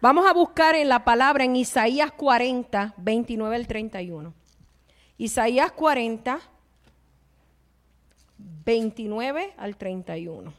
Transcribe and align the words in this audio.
Vamos 0.00 0.26
a 0.26 0.34
buscar 0.34 0.74
en 0.74 0.88
la 0.90 1.04
palabra 1.04 1.44
en 1.44 1.56
Isaías 1.56 2.12
40, 2.12 2.94
29 2.98 3.56
al 3.56 3.66
31. 3.66 4.34
Isaías 5.16 5.72
40, 5.72 6.38
29 8.36 9.54
al 9.56 9.76
31. 9.76 10.52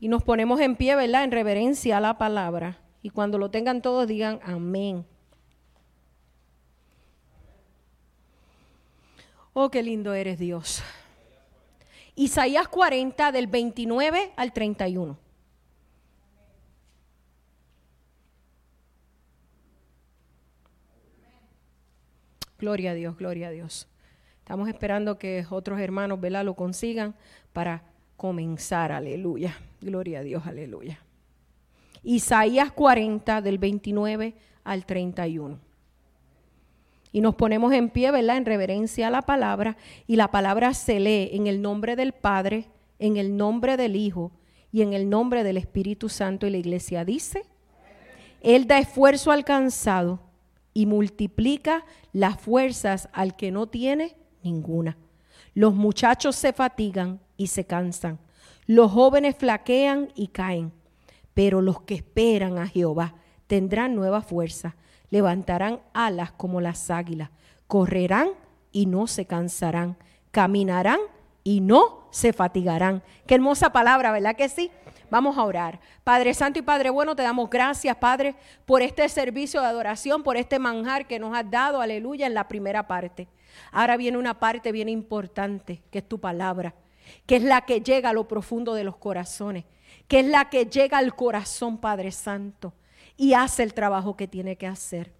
Y 0.00 0.08
nos 0.08 0.22
ponemos 0.22 0.60
en 0.60 0.76
pie, 0.76 0.96
¿verdad? 0.96 1.24
En 1.24 1.30
reverencia 1.30 1.96
a 1.96 2.00
la 2.00 2.18
palabra. 2.18 2.78
Y 3.02 3.10
cuando 3.10 3.38
lo 3.38 3.50
tengan 3.50 3.80
todos 3.80 4.06
digan 4.06 4.40
amén. 4.44 5.06
Oh, 9.54 9.70
qué 9.70 9.82
lindo 9.82 10.12
eres 10.12 10.38
Dios. 10.38 10.82
Isaías 12.14 12.68
40 12.68 13.32
del 13.32 13.46
29 13.46 14.32
al 14.36 14.52
31. 14.52 15.31
Gloria 22.62 22.92
a 22.92 22.94
Dios, 22.94 23.16
gloria 23.16 23.48
a 23.48 23.50
Dios. 23.50 23.88
Estamos 24.38 24.68
esperando 24.68 25.18
que 25.18 25.44
otros 25.50 25.80
hermanos, 25.80 26.20
¿verdad? 26.20 26.44
Lo 26.44 26.54
consigan 26.54 27.16
para 27.52 27.82
comenzar. 28.16 28.92
Aleluya. 28.92 29.58
Gloria 29.80 30.20
a 30.20 30.22
Dios, 30.22 30.46
aleluya. 30.46 31.00
Isaías 32.04 32.70
40 32.70 33.40
del 33.40 33.58
29 33.58 34.34
al 34.62 34.86
31. 34.86 35.58
Y 37.10 37.20
nos 37.20 37.34
ponemos 37.34 37.72
en 37.72 37.90
pie, 37.90 38.12
¿verdad? 38.12 38.36
En 38.36 38.46
reverencia 38.46 39.08
a 39.08 39.10
la 39.10 39.22
palabra. 39.22 39.76
Y 40.06 40.14
la 40.14 40.30
palabra 40.30 40.72
se 40.72 41.00
lee 41.00 41.30
en 41.32 41.48
el 41.48 41.62
nombre 41.62 41.96
del 41.96 42.12
Padre, 42.12 42.68
en 43.00 43.16
el 43.16 43.36
nombre 43.36 43.76
del 43.76 43.96
Hijo 43.96 44.30
y 44.70 44.82
en 44.82 44.92
el 44.92 45.10
nombre 45.10 45.42
del 45.42 45.56
Espíritu 45.56 46.08
Santo. 46.08 46.46
Y 46.46 46.50
la 46.50 46.58
iglesia 46.58 47.04
dice, 47.04 47.42
Él 48.40 48.68
da 48.68 48.78
esfuerzo 48.78 49.32
alcanzado 49.32 50.20
y 50.74 50.86
multiplica 50.86 51.84
las 52.12 52.40
fuerzas 52.40 53.08
al 53.12 53.36
que 53.36 53.50
no 53.50 53.66
tiene 53.66 54.16
ninguna. 54.42 54.96
Los 55.54 55.74
muchachos 55.74 56.36
se 56.36 56.52
fatigan 56.52 57.20
y 57.36 57.48
se 57.48 57.64
cansan. 57.64 58.18
Los 58.66 58.92
jóvenes 58.92 59.36
flaquean 59.36 60.10
y 60.14 60.28
caen. 60.28 60.72
Pero 61.34 61.60
los 61.62 61.82
que 61.82 61.94
esperan 61.94 62.58
a 62.58 62.66
Jehová 62.66 63.14
tendrán 63.46 63.94
nueva 63.94 64.22
fuerza. 64.22 64.76
Levantarán 65.10 65.80
alas 65.92 66.32
como 66.32 66.60
las 66.60 66.90
águilas. 66.90 67.30
Correrán 67.66 68.28
y 68.70 68.86
no 68.86 69.06
se 69.06 69.26
cansarán. 69.26 69.96
Caminarán 70.30 71.00
y 71.44 71.60
no 71.60 72.08
se 72.10 72.32
fatigarán. 72.32 73.02
Qué 73.26 73.34
hermosa 73.34 73.72
palabra, 73.72 74.12
¿verdad 74.12 74.36
que 74.36 74.48
sí? 74.48 74.70
Vamos 75.12 75.36
a 75.36 75.44
orar. 75.44 75.78
Padre 76.04 76.32
Santo 76.32 76.58
y 76.58 76.62
Padre 76.62 76.88
Bueno, 76.88 77.14
te 77.14 77.22
damos 77.22 77.50
gracias, 77.50 77.94
Padre, 77.96 78.34
por 78.64 78.80
este 78.80 79.06
servicio 79.10 79.60
de 79.60 79.66
adoración, 79.66 80.22
por 80.22 80.38
este 80.38 80.58
manjar 80.58 81.06
que 81.06 81.18
nos 81.18 81.36
has 81.36 81.50
dado, 81.50 81.82
aleluya, 81.82 82.26
en 82.26 82.32
la 82.32 82.48
primera 82.48 82.86
parte. 82.86 83.28
Ahora 83.72 83.98
viene 83.98 84.16
una 84.16 84.40
parte 84.40 84.72
bien 84.72 84.88
importante, 84.88 85.82
que 85.90 85.98
es 85.98 86.08
tu 86.08 86.18
palabra, 86.18 86.74
que 87.26 87.36
es 87.36 87.42
la 87.42 87.60
que 87.66 87.82
llega 87.82 88.08
a 88.08 88.12
lo 88.14 88.26
profundo 88.26 88.72
de 88.72 88.84
los 88.84 88.96
corazones, 88.96 89.66
que 90.08 90.20
es 90.20 90.26
la 90.26 90.48
que 90.48 90.64
llega 90.64 90.96
al 90.96 91.14
corazón, 91.14 91.76
Padre 91.76 92.10
Santo, 92.10 92.72
y 93.14 93.34
hace 93.34 93.64
el 93.64 93.74
trabajo 93.74 94.16
que 94.16 94.26
tiene 94.26 94.56
que 94.56 94.66
hacer. 94.66 95.12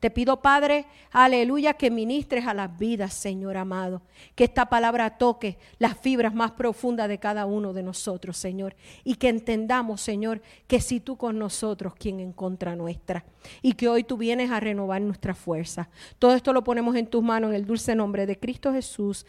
Te 0.00 0.10
pido, 0.10 0.40
Padre, 0.40 0.86
aleluya, 1.12 1.74
que 1.74 1.90
ministres 1.90 2.46
a 2.46 2.54
las 2.54 2.78
vidas, 2.78 3.12
Señor 3.12 3.58
amado. 3.58 4.00
Que 4.34 4.44
esta 4.44 4.64
palabra 4.64 5.18
toque 5.18 5.58
las 5.78 5.98
fibras 5.98 6.34
más 6.34 6.52
profundas 6.52 7.06
de 7.06 7.18
cada 7.18 7.44
uno 7.44 7.74
de 7.74 7.82
nosotros, 7.82 8.38
Señor. 8.38 8.74
Y 9.04 9.16
que 9.16 9.28
entendamos, 9.28 10.00
Señor, 10.00 10.40
que 10.66 10.80
si 10.80 11.00
tú 11.00 11.18
con 11.18 11.38
nosotros, 11.38 11.94
quien 11.94 12.18
en 12.18 12.32
contra 12.32 12.74
nuestra. 12.76 13.26
Y 13.60 13.74
que 13.74 13.90
hoy 13.90 14.02
tú 14.02 14.16
vienes 14.16 14.50
a 14.50 14.58
renovar 14.58 15.02
nuestra 15.02 15.34
fuerza. 15.34 15.90
Todo 16.18 16.34
esto 16.34 16.54
lo 16.54 16.64
ponemos 16.64 16.96
en 16.96 17.06
tus 17.06 17.22
manos 17.22 17.50
en 17.50 17.56
el 17.56 17.66
dulce 17.66 17.94
nombre 17.94 18.24
de 18.24 18.38
Cristo 18.38 18.72
Jesús. 18.72 19.26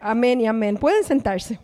Amén 0.00 0.40
y 0.40 0.48
amén. 0.48 0.76
Pueden 0.76 1.04
sentarse. 1.04 1.60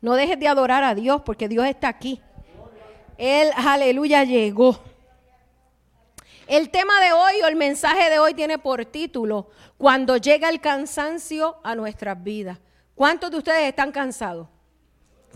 No 0.00 0.14
dejes 0.14 0.40
de 0.40 0.48
adorar 0.48 0.84
a 0.84 0.94
Dios 0.94 1.20
porque 1.20 1.48
Dios 1.48 1.66
está 1.66 1.88
aquí. 1.88 2.18
Él, 3.18 3.50
aleluya, 3.54 4.24
llegó. 4.24 4.91
El 6.46 6.70
tema 6.70 7.00
de 7.00 7.12
hoy 7.12 7.34
o 7.42 7.46
el 7.46 7.56
mensaje 7.56 8.10
de 8.10 8.18
hoy 8.18 8.34
tiene 8.34 8.58
por 8.58 8.84
título, 8.84 9.50
cuando 9.78 10.16
llega 10.16 10.48
el 10.48 10.60
cansancio 10.60 11.56
a 11.62 11.74
nuestras 11.74 12.22
vidas. 12.22 12.58
¿Cuántos 12.94 13.30
de 13.30 13.38
ustedes 13.38 13.68
están 13.68 13.92
cansados? 13.92 14.48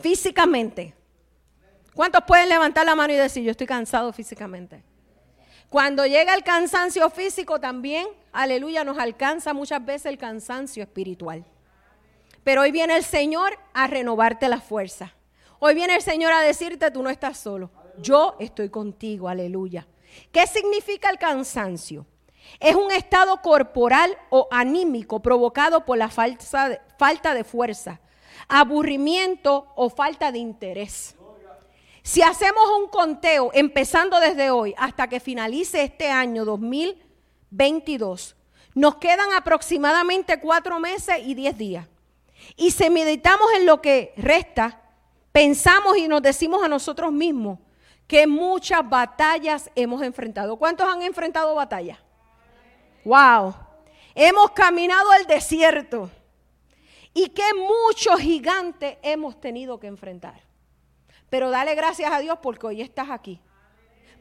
Físicamente. 0.00 0.94
¿Cuántos 1.94 2.22
pueden 2.26 2.48
levantar 2.48 2.84
la 2.84 2.94
mano 2.94 3.12
y 3.12 3.16
decir, 3.16 3.42
yo 3.42 3.52
estoy 3.52 3.66
cansado 3.66 4.12
físicamente? 4.12 4.82
Cuando 5.70 6.06
llega 6.06 6.34
el 6.34 6.42
cansancio 6.42 7.08
físico 7.10 7.58
también, 7.58 8.06
aleluya, 8.32 8.84
nos 8.84 8.98
alcanza 8.98 9.54
muchas 9.54 9.84
veces 9.84 10.06
el 10.06 10.18
cansancio 10.18 10.82
espiritual. 10.82 11.44
Pero 12.44 12.62
hoy 12.62 12.70
viene 12.70 12.96
el 12.96 13.02
Señor 13.02 13.58
a 13.72 13.86
renovarte 13.86 14.48
la 14.48 14.60
fuerza. 14.60 15.14
Hoy 15.58 15.74
viene 15.74 15.96
el 15.96 16.02
Señor 16.02 16.32
a 16.32 16.40
decirte, 16.40 16.90
tú 16.90 17.02
no 17.02 17.10
estás 17.10 17.38
solo. 17.38 17.70
Yo 17.98 18.36
estoy 18.38 18.68
contigo, 18.68 19.28
aleluya. 19.28 19.86
¿Qué 20.32 20.46
significa 20.46 21.10
el 21.10 21.18
cansancio? 21.18 22.06
Es 22.60 22.74
un 22.74 22.90
estado 22.90 23.40
corporal 23.42 24.16
o 24.30 24.48
anímico 24.50 25.20
provocado 25.20 25.84
por 25.84 25.98
la 25.98 26.08
falta 26.08 27.34
de 27.34 27.44
fuerza, 27.44 28.00
aburrimiento 28.48 29.72
o 29.74 29.90
falta 29.90 30.32
de 30.32 30.38
interés. 30.38 31.16
Si 32.02 32.22
hacemos 32.22 32.62
un 32.80 32.88
conteo 32.88 33.50
empezando 33.52 34.20
desde 34.20 34.50
hoy 34.50 34.74
hasta 34.78 35.08
que 35.08 35.18
finalice 35.18 35.82
este 35.82 36.08
año 36.08 36.44
2022, 36.44 38.36
nos 38.74 38.96
quedan 38.96 39.32
aproximadamente 39.32 40.38
cuatro 40.38 40.78
meses 40.78 41.16
y 41.24 41.34
diez 41.34 41.58
días. 41.58 41.88
Y 42.56 42.70
si 42.70 42.90
meditamos 42.90 43.48
en 43.56 43.66
lo 43.66 43.82
que 43.82 44.14
resta, 44.16 44.82
pensamos 45.32 45.96
y 45.96 46.06
nos 46.06 46.22
decimos 46.22 46.62
a 46.62 46.68
nosotros 46.68 47.10
mismos, 47.12 47.58
que 48.06 48.26
muchas 48.26 48.88
batallas 48.88 49.70
hemos 49.74 50.02
enfrentado. 50.02 50.56
¿Cuántos 50.56 50.88
han 50.88 51.02
enfrentado 51.02 51.54
batallas? 51.54 51.98
Wow. 53.04 53.54
Hemos 54.14 54.52
caminado 54.52 55.12
el 55.14 55.26
desierto 55.26 56.10
y 57.12 57.28
que 57.28 57.44
muchos 57.54 58.20
gigantes 58.20 58.98
hemos 59.02 59.40
tenido 59.40 59.78
que 59.78 59.86
enfrentar. 59.86 60.40
Pero 61.28 61.50
dale 61.50 61.74
gracias 61.74 62.12
a 62.12 62.20
Dios 62.20 62.38
porque 62.40 62.66
hoy 62.66 62.82
estás 62.82 63.10
aquí. 63.10 63.40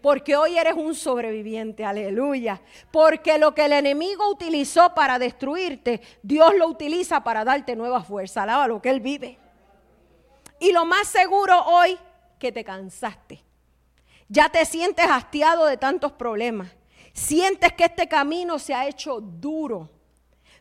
Porque 0.02 0.36
hoy 0.36 0.58
eres 0.58 0.76
un 0.76 0.94
sobreviviente, 0.94 1.84
aleluya. 1.84 2.62
Porque 2.92 3.38
lo 3.38 3.56
que 3.56 3.66
el 3.66 3.74
enemigo 3.74 4.30
utilizó 4.30 4.94
para 4.94 5.18
destruirte, 5.18 6.02
Dios 6.22 6.54
lo 6.56 6.68
utiliza 6.68 7.24
para 7.24 7.44
darte 7.44 7.76
nueva 7.76 8.04
fuerza. 8.04 8.44
Alaba 8.44 8.68
lo 8.68 8.82
que 8.82 8.90
Él 8.90 9.00
vive. 9.00 9.40
Y 10.60 10.72
lo 10.72 10.86
más 10.86 11.08
seguro 11.08 11.60
hoy, 11.66 11.98
que 12.38 12.52
te 12.52 12.64
cansaste. 12.64 13.45
Ya 14.28 14.50
te 14.50 14.66
sientes 14.66 15.06
hastiado 15.08 15.66
de 15.66 15.78
tantos 15.78 16.12
problemas. 16.12 16.70
Sientes 17.14 17.72
que 17.74 17.86
este 17.86 18.08
camino 18.08 18.60
se 18.60 18.74
ha 18.74 18.88
hecho 18.88 19.22
duro. 19.22 19.90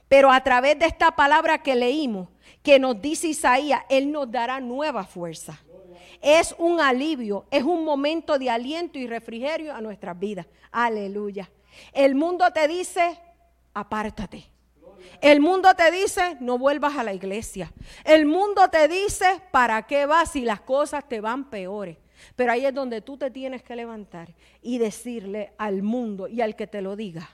Pero 0.08 0.30
a 0.30 0.42
través 0.42 0.78
de 0.78 0.86
esta 0.86 1.12
palabra 1.16 1.62
que 1.62 1.74
leímos, 1.74 2.28
que 2.62 2.78
nos 2.78 3.00
dice 3.00 3.28
Isaías, 3.28 3.82
Él 3.88 4.12
nos 4.12 4.30
dará 4.30 4.60
nueva 4.60 5.04
fuerza. 5.04 5.60
Es 6.20 6.54
un 6.58 6.80
alivio, 6.80 7.46
es 7.50 7.62
un 7.62 7.84
momento 7.84 8.38
de 8.38 8.50
aliento 8.50 8.98
y 8.98 9.06
refrigerio 9.06 9.74
a 9.74 9.80
nuestras 9.80 10.18
vidas. 10.18 10.46
Aleluya. 10.70 11.50
El 11.92 12.14
mundo 12.14 12.50
te 12.52 12.68
dice, 12.68 13.18
apártate. 13.72 14.46
El 15.20 15.40
mundo 15.40 15.74
te 15.74 15.90
dice, 15.90 16.36
no 16.40 16.58
vuelvas 16.58 16.96
a 16.96 17.02
la 17.02 17.12
iglesia. 17.12 17.72
El 18.04 18.26
mundo 18.26 18.68
te 18.68 18.88
dice, 18.88 19.40
¿para 19.50 19.86
qué 19.86 20.06
vas 20.06 20.32
si 20.32 20.42
las 20.42 20.60
cosas 20.60 21.08
te 21.08 21.20
van 21.20 21.50
peores? 21.50 21.98
Pero 22.36 22.52
ahí 22.52 22.66
es 22.66 22.74
donde 22.74 23.00
tú 23.00 23.16
te 23.16 23.30
tienes 23.30 23.62
que 23.62 23.76
levantar 23.76 24.34
y 24.62 24.78
decirle 24.78 25.52
al 25.58 25.82
mundo 25.82 26.28
y 26.28 26.40
al 26.40 26.56
que 26.56 26.66
te 26.66 26.82
lo 26.82 26.96
diga, 26.96 27.30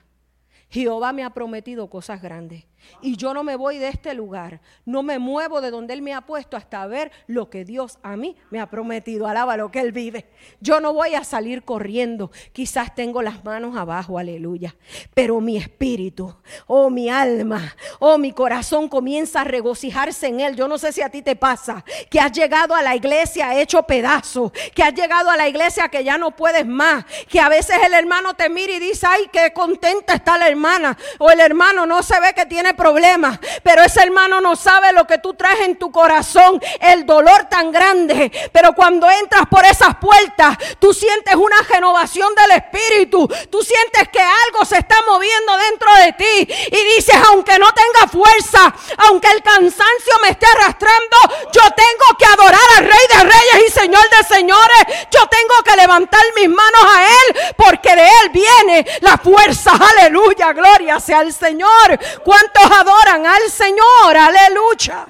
Jehová 0.71 1.11
me 1.11 1.23
ha 1.25 1.31
prometido 1.31 1.89
cosas 1.89 2.21
grandes. 2.21 2.63
Y 3.01 3.15
yo 3.15 3.33
no 3.33 3.43
me 3.43 3.55
voy 3.55 3.77
de 3.77 3.89
este 3.89 4.13
lugar, 4.15 4.59
no 4.85 5.03
me 5.03 5.19
muevo 5.19 5.61
de 5.61 5.69
donde 5.69 5.93
Él 5.93 6.01
me 6.01 6.15
ha 6.15 6.21
puesto 6.21 6.57
hasta 6.57 6.85
ver 6.87 7.11
lo 7.27 7.49
que 7.49 7.63
Dios 7.63 7.99
a 8.01 8.15
mí 8.15 8.35
me 8.49 8.59
ha 8.59 8.69
prometido. 8.69 9.27
Alaba 9.27 9.55
lo 9.55 9.69
que 9.69 9.79
Él 9.79 9.91
vive. 9.91 10.25
Yo 10.61 10.79
no 10.79 10.91
voy 10.91 11.13
a 11.13 11.23
salir 11.23 11.63
corriendo, 11.63 12.31
quizás 12.53 12.95
tengo 12.95 13.21
las 13.21 13.43
manos 13.43 13.77
abajo, 13.77 14.17
aleluya. 14.17 14.75
Pero 15.13 15.41
mi 15.41 15.57
espíritu, 15.57 16.35
oh 16.65 16.89
mi 16.89 17.07
alma, 17.07 17.75
oh 17.99 18.17
mi 18.17 18.31
corazón 18.31 18.87
comienza 18.87 19.41
a 19.41 19.43
regocijarse 19.43 20.27
en 20.27 20.39
Él. 20.39 20.55
Yo 20.55 20.67
no 20.67 20.79
sé 20.79 20.91
si 20.91 21.01
a 21.01 21.09
ti 21.09 21.21
te 21.21 21.35
pasa, 21.35 21.83
que 22.09 22.19
has 22.19 22.31
llegado 22.31 22.73
a 22.73 22.81
la 22.81 22.95
iglesia 22.95 23.59
hecho 23.61 23.83
pedazo, 23.83 24.51
que 24.73 24.81
has 24.81 24.93
llegado 24.93 25.29
a 25.29 25.37
la 25.37 25.47
iglesia 25.47 25.89
que 25.89 26.03
ya 26.03 26.17
no 26.17 26.35
puedes 26.35 26.65
más, 26.65 27.05
que 27.29 27.39
a 27.39 27.49
veces 27.49 27.77
el 27.85 27.93
hermano 27.93 28.33
te 28.33 28.49
mira 28.49 28.73
y 28.73 28.79
dice, 28.79 29.05
ay, 29.07 29.29
qué 29.31 29.53
contenta 29.53 30.13
está 30.13 30.37
la 30.37 30.47
hermana 30.47 30.60
hermana 30.61 30.95
o 31.17 31.31
el 31.31 31.39
hermano 31.39 31.85
no 31.87 32.03
se 32.03 32.19
ve 32.19 32.33
que 32.35 32.45
tiene 32.45 32.73
problemas, 32.75 33.39
pero 33.63 33.81
ese 33.81 34.03
hermano 34.03 34.39
no 34.41 34.55
sabe 34.55 34.93
lo 34.93 35.07
que 35.07 35.17
tú 35.17 35.33
traes 35.33 35.61
en 35.61 35.77
tu 35.77 35.91
corazón, 35.91 36.61
el 36.79 37.05
dolor 37.05 37.45
tan 37.49 37.71
grande. 37.71 38.31
Pero 38.51 38.73
cuando 38.73 39.09
entras 39.09 39.47
por 39.49 39.65
esas 39.65 39.95
puertas, 39.97 40.57
tú 40.79 40.93
sientes 40.93 41.33
una 41.35 41.61
renovación 41.67 42.33
del 42.35 42.51
espíritu, 42.51 43.27
tú 43.49 43.63
sientes 43.63 44.09
que 44.09 44.21
algo 44.21 44.63
se 44.65 44.77
está 44.77 44.95
moviendo 45.07 45.57
dentro 45.57 45.93
de 45.95 46.13
ti 46.13 46.53
y 46.71 46.95
dices, 46.95 47.15
aunque 47.29 47.57
no 47.57 47.67
tenga 47.73 48.07
fuerza, 48.07 48.73
aunque 49.09 49.31
el 49.31 49.41
cansancio 49.41 50.13
me 50.21 50.29
esté 50.29 50.45
arrastrando, 50.45 51.17
yo 51.53 51.61
tengo 51.75 52.17
que 52.19 52.25
adorar 52.25 52.67
al 52.77 52.85
Rey 52.85 53.05
de 53.15 53.23
Reyes 53.23 53.67
y 53.67 53.71
Señor 53.71 54.03
de 54.09 54.35
Señores. 54.35 55.07
Yo 55.11 55.25
tengo 55.27 55.63
que 55.65 55.75
levantar 55.75 56.21
mis 56.35 56.49
manos 56.49 56.85
a 56.87 57.03
Él 57.05 57.53
porque 57.57 57.95
de 57.95 58.05
Él 58.05 58.29
viene 58.31 58.85
la 59.01 59.17
fuerza. 59.17 59.71
Aleluya, 59.71 60.50
gloria 60.53 60.99
sea 60.99 61.21
el 61.21 61.33
Señor. 61.33 61.99
¿Cuántos 62.23 62.63
adoran 62.63 63.25
al 63.25 63.49
Señor? 63.49 64.17
Aleluya. 64.17 65.07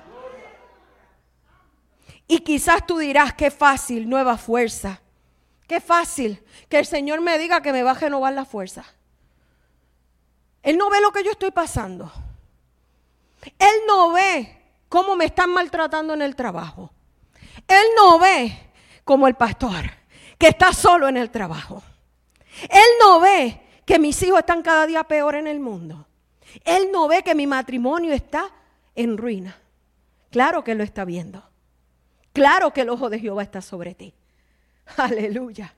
Y 2.27 2.39
quizás 2.39 2.85
tú 2.85 2.97
dirás, 2.97 3.33
qué 3.33 3.51
fácil, 3.51 4.07
nueva 4.07 4.37
fuerza. 4.37 5.01
Qué 5.67 5.81
fácil 5.81 6.43
que 6.69 6.79
el 6.79 6.85
Señor 6.85 7.21
me 7.21 7.37
diga 7.37 7.61
que 7.61 7.73
me 7.73 7.83
va 7.83 7.91
a 7.91 7.95
renovar 7.95 8.33
la 8.33 8.45
fuerza. 8.45 8.85
Él 10.63 10.77
no 10.77 10.89
ve 10.89 11.01
lo 11.01 11.11
que 11.11 11.23
yo 11.23 11.31
estoy 11.31 11.51
pasando. 11.51 12.11
Él 13.57 13.75
no 13.87 14.11
ve 14.11 14.61
cómo 14.87 15.15
me 15.15 15.25
están 15.25 15.49
maltratando 15.49 16.13
en 16.13 16.21
el 16.21 16.35
trabajo. 16.35 16.91
Él 17.67 17.85
no 17.95 18.19
ve 18.19 18.71
como 19.03 19.27
el 19.27 19.35
pastor 19.35 19.89
que 20.37 20.47
está 20.47 20.73
solo 20.73 21.07
en 21.07 21.17
el 21.17 21.31
trabajo. 21.31 21.81
Él 22.63 22.89
que 23.91 23.99
mis 23.99 24.23
hijos 24.23 24.39
están 24.39 24.61
cada 24.61 24.87
día 24.87 25.03
peor 25.03 25.35
en 25.35 25.47
el 25.47 25.59
mundo. 25.59 26.07
Él 26.63 26.91
no 26.93 27.09
ve 27.09 27.23
que 27.23 27.35
mi 27.35 27.45
matrimonio 27.45 28.13
está 28.13 28.49
en 28.95 29.17
ruina. 29.17 29.57
Claro 30.29 30.63
que 30.63 30.75
lo 30.75 30.83
está 30.85 31.03
viendo. 31.03 31.43
Claro 32.31 32.71
que 32.71 32.81
el 32.81 32.89
ojo 32.89 33.09
de 33.09 33.19
Jehová 33.19 33.43
está 33.43 33.61
sobre 33.61 33.93
ti. 33.93 34.13
Aleluya. 34.95 35.75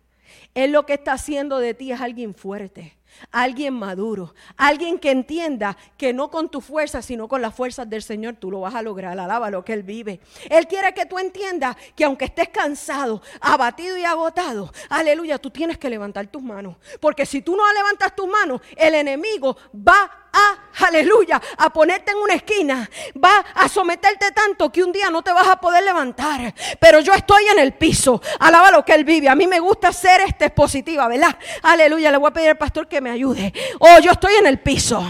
Él 0.54 0.74
lo 0.74 0.86
que 0.86 0.94
está 0.94 1.13
haciendo 1.13 1.57
de 1.57 1.74
ti 1.74 1.92
es 1.92 2.01
alguien 2.01 2.36
fuerte 2.36 2.95
alguien 3.31 3.74
maduro, 3.74 4.33
alguien 4.57 5.00
que 5.00 5.12
entienda 5.12 5.77
que 5.98 6.13
no 6.13 6.30
con 6.30 6.50
tu 6.50 6.62
fuerza, 6.62 7.01
sino 7.01 7.27
con 7.27 7.42
las 7.42 7.54
fuerzas 7.56 7.89
del 7.89 8.01
Señor 8.01 8.36
tú 8.36 8.51
lo 8.51 8.62
vas 8.62 8.75
a 8.75 8.81
lograr. 8.81 9.18
Alaba 9.19 9.50
lo 9.50 9.63
que 9.63 9.74
Él 9.74 9.83
vive. 9.83 10.19
Él 10.50 10.68
quiere 10.68 10.94
que 10.94 11.06
tú 11.06 11.19
entiendas 11.19 11.75
que 11.95 12.04
aunque 12.04 12.25
estés 12.25 12.50
cansado, 12.50 13.21
abatido 13.39 13.98
y 13.98 14.04
agotado, 14.04 14.71
aleluya, 14.89 15.38
tú 15.38 15.50
tienes 15.50 15.77
que 15.77 15.89
levantar 15.89 16.27
tus 16.27 16.42
manos. 16.42 16.77
Porque 17.00 17.25
si 17.25 17.42
tú 17.42 17.56
no 17.56 17.63
levantas 17.74 18.15
tus 18.15 18.27
manos, 18.27 18.62
el 18.75 18.95
enemigo 18.95 19.57
va 19.75 20.22
a, 20.33 20.85
aleluya, 20.85 21.41
a 21.57 21.71
ponerte 21.71 22.12
en 22.12 22.18
una 22.18 22.33
esquina, 22.33 22.89
va 23.24 23.45
a 23.53 23.69
someterte 23.69 24.31
tanto 24.31 24.71
que 24.71 24.83
un 24.83 24.91
día 24.91 25.09
no 25.09 25.21
te 25.21 25.31
vas 25.31 25.47
a 25.47 25.57
poder 25.57 25.83
levantar. 25.83 26.53
Pero 26.80 27.00
yo 27.00 27.13
estoy 27.13 27.45
en 27.45 27.59
el 27.59 27.74
piso, 27.74 28.21
alaba 28.39 28.71
lo 28.71 28.83
que 28.83 28.94
Él 28.94 29.06
vive. 29.06 29.30
A 29.30 29.35
mí 29.35 29.47
me 29.47 29.59
gusta 29.59 29.94
ser 29.94 30.21
este 30.21 30.45
expositiva, 30.45 31.07
¿verdad? 31.07 31.38
Aleluya, 31.62 32.12
le 32.12 32.18
voy 32.18 32.30
a 32.30 32.33
pedir 32.33 32.50
al 32.50 32.57
pastor 32.57 32.88
que 32.88 33.00
me 33.00 33.12
ayude. 33.12 33.53
Oh, 33.80 34.00
yo 34.00 34.12
estoy 34.12 34.33
en 34.35 34.47
el 34.47 34.59
piso. 34.59 35.06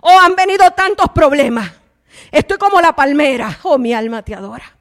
Oh, 0.00 0.18
han 0.20 0.34
venido 0.34 0.68
tantos 0.72 1.10
problemas. 1.10 1.70
Estoy 2.30 2.58
como 2.58 2.80
la 2.80 2.92
palmera. 2.94 3.60
Oh, 3.62 3.78
mi 3.78 3.94
alma 3.94 4.22
te 4.22 4.34
adora. 4.34 4.76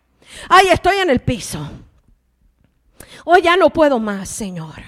Ay, 0.49 0.67
estoy 0.69 0.97
en 0.97 1.09
el 1.09 1.19
piso. 1.19 1.69
Oh, 3.25 3.37
ya 3.37 3.55
no 3.55 3.69
puedo 3.69 3.99
más, 3.99 4.29
Señor. 4.29 4.81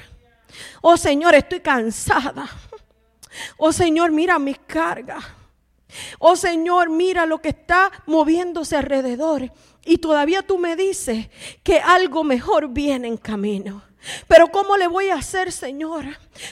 Oh, 0.81 0.98
Señor, 0.98 1.36
estoy 1.36 1.60
cansada. 1.60 2.50
Oh, 3.57 3.71
Señor, 3.71 4.12
mira 4.12 4.39
mis 4.39 4.59
cargas. 4.59 5.24
Oh, 6.19 6.35
Señor, 6.35 6.89
mira 6.89 7.25
lo 7.25 7.39
que 7.41 7.50
está 7.50 7.91
moviéndose 8.06 8.75
alrededor. 8.75 9.51
Y 9.85 9.97
todavía 9.97 10.41
tú 10.41 10.57
me 10.57 10.75
dices 10.75 11.30
que 11.62 11.80
algo 11.80 12.24
mejor 12.24 12.69
viene 12.69 13.07
en 13.07 13.18
camino. 13.18 13.83
Pero 14.28 14.50
¿cómo 14.50 14.78
le 14.78 14.88
voy 14.88 15.10
a 15.10 15.16
hacer, 15.16 15.52
Señor? 15.52 16.06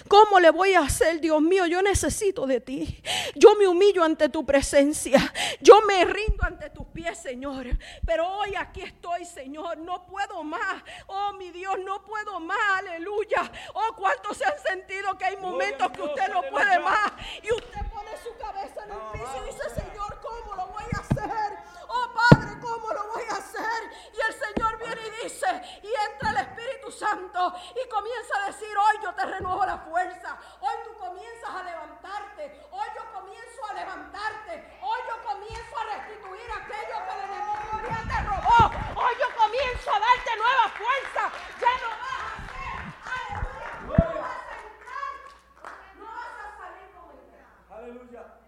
¿Cómo 0.07 0.39
le 0.39 0.51
voy 0.51 0.74
a 0.74 0.81
hacer, 0.81 1.19
Dios 1.19 1.42
mío? 1.42 1.65
Yo 1.65 1.81
necesito 1.81 2.45
de 2.45 2.62
ti. 2.62 3.01
Yo 3.36 3.56
me 3.56 3.68
humillo 3.68 4.03
ante 4.03 4.30
tu 4.30 4.45
presencia. 4.45 5.19
Yo 5.59 5.81
me 5.81 6.06
rindo 6.06 6.44
ante 6.44 6.69
tus 6.69 6.86
pies, 6.88 7.18
Señor. 7.18 7.68
Pero 8.06 8.27
hoy 8.27 8.56
aquí 8.56 8.81
estoy, 8.81 9.25
Señor. 9.25 9.77
No 9.77 10.06
puedo 10.06 10.44
más. 10.44 10.83
Oh, 11.07 11.33
mi 11.33 11.51
Dios, 11.51 11.77
no 11.83 12.03
puedo 12.03 12.39
más. 12.39 12.80
Aleluya. 12.80 13.51
Oh, 13.74 13.95
¿cuántos 13.95 14.38
se 14.38 14.45
han 14.45 14.59
sentido 14.59 15.18
que 15.18 15.25
hay 15.25 15.38
momentos 15.38 15.92
que 15.92 16.01
usted 16.01 16.30
no 16.30 16.44
puede 16.44 16.80
más? 16.80 17.12
Y 17.44 17.51
usted 17.51 17.81
pone 17.92 18.12
su 18.24 18.36
cabeza 18.38 18.86
en 18.86 18.92
el 18.92 19.01
piso 19.12 19.44
y 19.44 19.45
dice, 19.48 19.81
Señor, 19.81 20.19
¿cómo 20.21 20.56
lo 20.56 20.68
voy 20.68 20.86
a 20.94 21.00
hacer? 21.00 21.57
Oh, 21.88 22.13
Padre, 22.13 22.59
¿cómo 22.62 22.94
lo 22.94 23.07
voy 23.13 23.24
a 23.30 23.36
hacer? 23.36 23.92
Y 24.13 24.31
el 24.31 24.33
Señor 24.33 24.77
viene 24.77 25.01
y 25.07 25.24
dice, 25.24 25.48
y 25.83 25.88
entra 26.12 26.30
el 26.30 26.38
Espíritu 26.38 26.60
Santo 26.91 27.53
y 27.75 27.89
comienza 27.89 28.38
a 28.38 28.47
decir, 28.47 28.75
hoy 28.77 28.99
yo 29.03 29.13
te 29.13 29.25
renuevo 29.25 29.65
la 29.65 29.77
fuerza, 29.77 30.38
hoy 30.59 30.75
tú 30.83 30.97
comienzas 30.97 31.49
a 31.49 31.63
levantarte, 31.63 32.67
hoy 32.71 32.88
yo 32.95 33.11
comienzo 33.13 33.65
a 33.69 33.73
levantarte, 33.73 34.79
hoy 34.81 34.99
yo 35.07 35.23
comienzo 35.23 35.77
a 35.77 35.83
restituir 35.95 36.51
aquello 36.51 36.95
que 37.05 37.13
el 37.13 37.21
enemigo 37.29 37.71
te 38.07 38.19
robó, 38.23 38.71
hoy 39.01 39.13
yo 39.19 39.35
comienzo 39.35 39.91
a 39.91 39.99
darte 39.99 40.35
nueva 40.38 40.69
fuerza, 40.69 41.31
ya 41.59 41.73
no 41.81 41.89
vas 42.01 42.21
a 42.21 42.35
hacer, 42.41 42.77
aleluya, 43.15 43.69
no 43.81 44.21
vas 44.21 44.41
a 44.41 44.57
entrar, 44.67 45.13
no 45.97 46.05
vas 46.05 46.35
a 46.41 46.57
salir 46.57 46.88
como 46.93 47.11
el 47.11 47.19
Aleluya. 47.71 48.40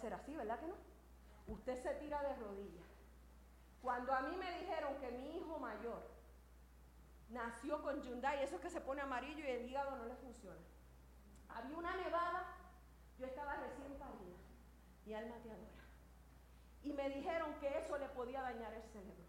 Hacer 0.00 0.14
así, 0.14 0.34
¿verdad 0.34 0.58
que 0.58 0.66
no? 0.66 0.74
Usted 1.46 1.82
se 1.82 1.94
tira 1.96 2.22
de 2.22 2.34
rodillas. 2.36 2.88
Cuando 3.82 4.12
a 4.14 4.22
mí 4.22 4.36
me 4.36 4.50
dijeron 4.60 4.98
que 4.98 5.10
mi 5.10 5.36
hijo 5.36 5.58
mayor 5.58 6.02
nació 7.28 7.82
con 7.82 8.00
Hyundai, 8.02 8.42
eso 8.42 8.56
es 8.56 8.62
que 8.62 8.70
se 8.70 8.80
pone 8.80 9.02
amarillo 9.02 9.44
y 9.44 9.50
el 9.50 9.68
hígado 9.68 9.96
no 9.96 10.06
le 10.06 10.16
funciona. 10.16 10.60
Había 11.48 11.76
una 11.76 11.96
nevada 11.96 12.56
Yo 13.18 13.26
estaba 13.26 13.56
recién 13.56 13.98
parida. 13.98 14.38
Mi 15.04 15.12
alma 15.12 15.36
te 15.42 15.50
adora. 15.50 15.84
Y 16.82 16.92
me 16.94 17.10
dijeron 17.10 17.52
que 17.60 17.78
eso 17.78 17.98
le 17.98 18.08
podía 18.08 18.40
dañar 18.40 18.72
el 18.72 18.82
cerebro. 18.84 19.26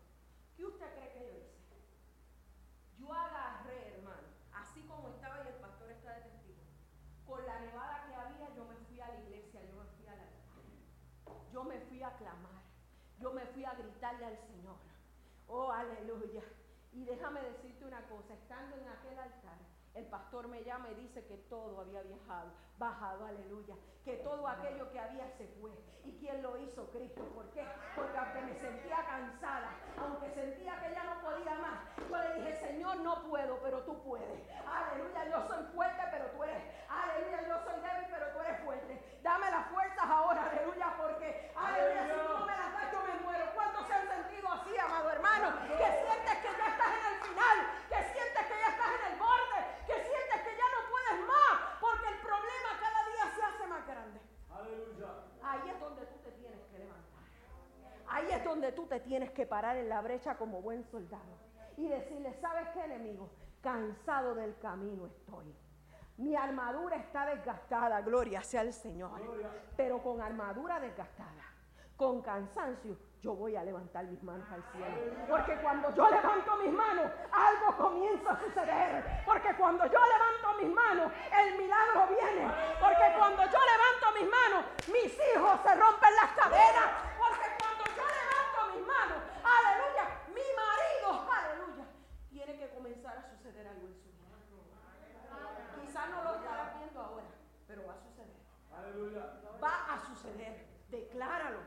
¿Qué 0.55 0.65
usted 0.65 0.93
cree 0.93 1.11
que 1.11 1.19
yo 1.19 1.37
hice? 1.39 1.51
Yo 2.97 3.11
agarré, 3.11 3.95
hermano, 3.95 4.27
así 4.53 4.81
como 4.83 5.09
estaba 5.09 5.43
y 5.43 5.47
el 5.47 5.55
pastor 5.55 5.91
está 5.91 6.13
de 6.13 6.21
testigo. 6.21 6.61
Con 7.25 7.45
la 7.45 7.59
nevada 7.59 8.05
que 8.07 8.15
había, 8.15 8.55
yo 8.55 8.63
me 8.63 8.75
fui 8.75 9.01
a 9.01 9.09
la 9.09 9.19
iglesia, 9.19 9.61
yo 9.63 9.75
me 9.75 9.85
fui 9.97 10.07
a 10.07 10.15
la 10.15 10.25
Yo 11.51 11.63
me 11.65 11.79
fui 11.81 12.01
a 12.03 12.15
clamar. 12.15 12.61
Yo 13.19 13.33
me 13.33 13.45
fui 13.47 13.65
a 13.65 13.75
gritarle 14.01 14.25
al 14.25 14.37
Señor. 14.47 14.77
Oh, 15.47 15.71
aleluya. 15.71 16.41
Y 16.91 17.05
déjame 17.05 17.41
decirte 17.41 17.85
una 17.85 18.01
cosa, 18.07 18.33
estando 18.33 18.75
en 18.75 18.87
aquel 18.87 19.17
altar, 19.17 19.59
el 19.93 20.05
pastor 20.07 20.47
me 20.47 20.63
llama 20.63 20.89
y 20.89 20.95
dice 20.95 21.23
que 21.25 21.37
todo 21.49 21.81
había 21.81 22.01
viajado, 22.01 22.49
bajado, 22.79 23.25
aleluya. 23.25 23.75
Que 24.03 24.17
todo 24.17 24.47
aquello 24.47 24.91
que 24.91 24.99
había 24.99 25.29
se 25.37 25.47
fue. 25.61 25.71
¿Y 26.03 26.17
quién 26.17 26.41
lo 26.41 26.57
hizo? 26.57 26.89
Cristo. 26.89 27.21
¿Por 27.35 27.45
qué? 27.51 27.63
Porque 27.95 28.17
aunque 28.17 28.41
me 28.41 28.55
sentía 28.55 29.05
cansada, 29.05 29.75
aunque 29.99 30.31
sentía 30.31 30.81
que 30.81 30.95
ya 30.95 31.03
no 31.03 31.21
podía 31.21 31.55
más, 31.59 31.79
yo 32.09 32.17
le 32.17 32.33
dije, 32.39 32.59
Señor, 32.65 32.97
no 33.01 33.21
puedo, 33.29 33.59
pero 33.61 33.83
tú 33.83 34.01
puedes. 34.01 34.49
Aleluya, 34.65 35.29
yo 35.29 35.47
soy 35.47 35.63
fuerte, 35.75 36.01
pero 36.09 36.25
tú 36.31 36.43
eres. 36.43 36.63
Aleluya, 36.89 37.47
yo 37.47 37.63
soy 37.63 37.79
débil, 37.79 38.07
pero 38.09 38.33
tú 38.33 38.39
eres 38.41 38.63
fuerte. 38.63 39.19
Dame 39.21 39.51
las 39.51 39.67
fuerzas 39.69 40.05
ahora, 40.09 40.49
aleluya, 40.49 40.95
porque, 40.97 41.51
aleluya, 41.55 42.03
si 42.07 42.11
tú 42.25 42.33
no 42.39 42.45
me 42.47 42.57
las 42.57 42.73
das, 42.73 42.91
yo 42.91 42.99
me 43.03 43.19
muero. 43.21 43.45
¿Cuántos 43.53 43.85
se 43.85 43.93
han 43.93 44.07
sentido 44.07 44.49
así, 44.49 44.77
amado 44.79 45.11
hermano? 45.11 45.47
Que 45.77 45.89
sientes 46.01 46.35
que 46.41 46.51
ya 46.57 46.67
estás 46.73 46.91
en 46.97 47.05
el 47.13 47.17
final, 47.21 47.57
que 47.87 47.99
sientes 48.17 48.43
que 48.49 48.57
ya 48.57 48.69
estás 48.73 48.91
en 48.97 49.13
el 49.13 49.19
borde, 49.19 49.59
que 49.85 49.93
sientes 49.93 50.41
que 50.41 50.57
ya 50.57 50.67
no 50.73 50.81
puedes 50.89 51.17
más, 51.29 51.53
porque 51.79 52.07
el 52.07 52.17
problema 52.17 52.69
cada 52.81 53.01
día 53.13 53.25
se 53.35 53.43
hace 53.43 53.67
más 53.67 53.85
grande. 53.85 54.19
Ahí 55.43 55.69
es 55.69 55.79
donde 55.79 56.05
tú 56.05 56.17
te 56.19 56.31
tienes 56.31 56.61
que 56.71 56.79
levantar. 56.79 57.23
Ahí 58.07 58.31
es 58.31 58.43
donde 58.61 58.75
tú 58.75 58.85
te 58.85 58.99
tienes 58.99 59.31
que 59.31 59.47
parar 59.47 59.75
en 59.75 59.89
la 59.89 60.01
brecha 60.01 60.37
como 60.37 60.61
buen 60.61 60.83
soldado 60.83 61.39
y 61.77 61.87
decirle, 61.87 62.31
¿sabes 62.39 62.67
qué 62.75 62.83
enemigo? 62.83 63.31
Cansado 63.59 64.35
del 64.35 64.55
camino 64.59 65.07
estoy. 65.07 65.51
Mi 66.17 66.35
armadura 66.35 66.97
está 66.97 67.25
desgastada, 67.25 68.01
gloria 68.01 68.43
sea 68.43 68.61
al 68.61 68.71
Señor. 68.71 69.19
Pero 69.75 70.03
con 70.03 70.21
armadura 70.21 70.79
desgastada, 70.79 71.43
con 71.97 72.21
cansancio, 72.21 72.95
yo 73.19 73.33
voy 73.33 73.55
a 73.55 73.63
levantar 73.63 74.05
mis 74.05 74.21
manos 74.21 74.47
al 74.51 74.63
cielo. 74.71 75.25
Porque 75.27 75.55
cuando 75.57 75.89
yo 75.95 76.07
levanto 76.07 76.57
mis 76.57 76.71
manos, 76.71 77.11
algo 77.31 77.77
comienza 77.77 78.33
a 78.33 78.39
suceder. 78.41 79.23
Porque 79.25 79.55
cuando 79.55 79.85
yo 79.85 79.99
levanto 79.99 80.63
mis 80.63 80.71
manos, 80.71 81.11
el 81.39 81.57
milagro 81.57 82.07
viene. 82.09 82.51
Porque 82.79 83.05
cuando 83.17 83.41
yo 83.43 83.59
levanto 83.73 84.19
mis 84.19 84.29
manos, 84.29 84.65
mis 84.87 85.13
hijos 85.13 85.59
se 85.65 85.75
rompen 85.75 86.15
las 86.15 86.31
cadenas. 86.37 86.89
Porque 87.17 87.47
cuando 87.57 87.83
yo 87.97 88.05
levanto 88.09 88.59
mis 88.75 88.87
manos, 88.87 89.17
aleluya, 89.45 90.05
mi 90.33 90.47
marido, 90.57 91.07
aleluya, 91.29 91.85
tiene 92.29 92.57
que 92.57 92.69
comenzar 92.73 93.17
a 93.19 93.29
suceder 93.29 93.67
algo 93.67 93.85
en 93.85 93.93
su 93.93 94.09
vida. 94.09 94.25
Quizás 95.79 96.09
no 96.09 96.23
lo 96.23 96.35
estarás 96.35 96.77
viendo 96.79 96.99
ahora, 96.99 97.27
pero 97.67 97.85
va 97.85 97.93
a 97.93 98.01
suceder. 98.01 98.41
Va 99.63 99.93
a 99.93 99.99
suceder. 99.99 100.65
Decláralo. 100.89 101.59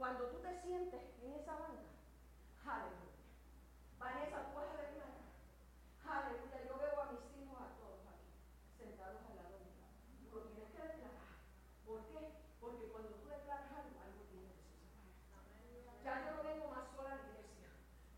Cuando 0.00 0.24
tú 0.32 0.38
te 0.40 0.48
sientes 0.62 1.02
en 1.20 1.32
esa 1.34 1.52
banca, 1.60 1.92
aleluya. 2.64 3.20
Vanessa, 4.00 4.48
tú 4.48 4.56
vas 4.56 4.72
a 4.72 4.80
declarar. 4.80 5.28
Aleluya, 6.08 6.56
yo 6.64 6.74
veo 6.80 6.96
a 7.04 7.12
mis 7.12 7.20
hijos 7.36 7.60
a 7.60 7.68
todos 7.76 8.00
aquí, 8.08 8.32
sentados 8.80 9.20
al 9.28 9.36
lado 9.36 9.60
mío. 9.60 9.76
Tú 10.24 10.40
lo 10.40 10.48
tienes 10.56 10.72
que 10.72 10.88
declarar. 10.88 11.36
¿Por 11.84 12.00
qué? 12.08 12.32
Porque 12.64 12.88
cuando 12.88 13.12
tú 13.12 13.28
declaras 13.28 13.68
algo, 13.76 14.00
algo 14.00 14.24
tiene 14.32 14.48
que 14.48 14.64
suceder. 14.72 15.84
Ya 16.00 16.12
yo 16.24 16.32
no 16.32 16.48
vengo 16.48 16.72
más 16.72 16.88
sola 16.96 17.12
a 17.12 17.20
la 17.20 17.28
iglesia. 17.36 17.68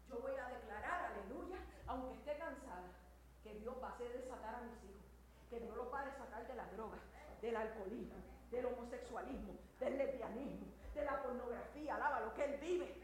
Yo 0.06 0.22
voy 0.22 0.38
a 0.38 0.54
declarar, 0.54 1.18
aleluya, 1.18 1.58
aunque 1.90 2.14
esté 2.14 2.38
cansada, 2.38 2.94
que 3.42 3.58
Dios 3.58 3.74
va 3.82 3.90
a 3.90 3.94
hacer 3.98 4.22
desatar 4.22 4.54
a 4.54 4.70
mis 4.70 4.78
hijos. 4.86 5.02
Que 5.50 5.58
Dios 5.58 5.74
los 5.74 5.90
va 5.90 6.06
a 6.06 6.14
desatar 6.14 6.46
de 6.46 6.54
la 6.54 6.70
droga, 6.78 7.02
del 7.42 7.56
alcoholismo, 7.58 8.22
del 8.54 8.66
homosexualismo, 8.70 9.58
del 9.82 9.98
lesbianismo, 9.98 10.70
de 10.94 11.04
la 11.04 11.22
pornografía, 11.22 11.94
alaba 11.94 12.20
lo 12.20 12.34
que 12.34 12.44
Él 12.44 12.51
vive. 12.62 13.02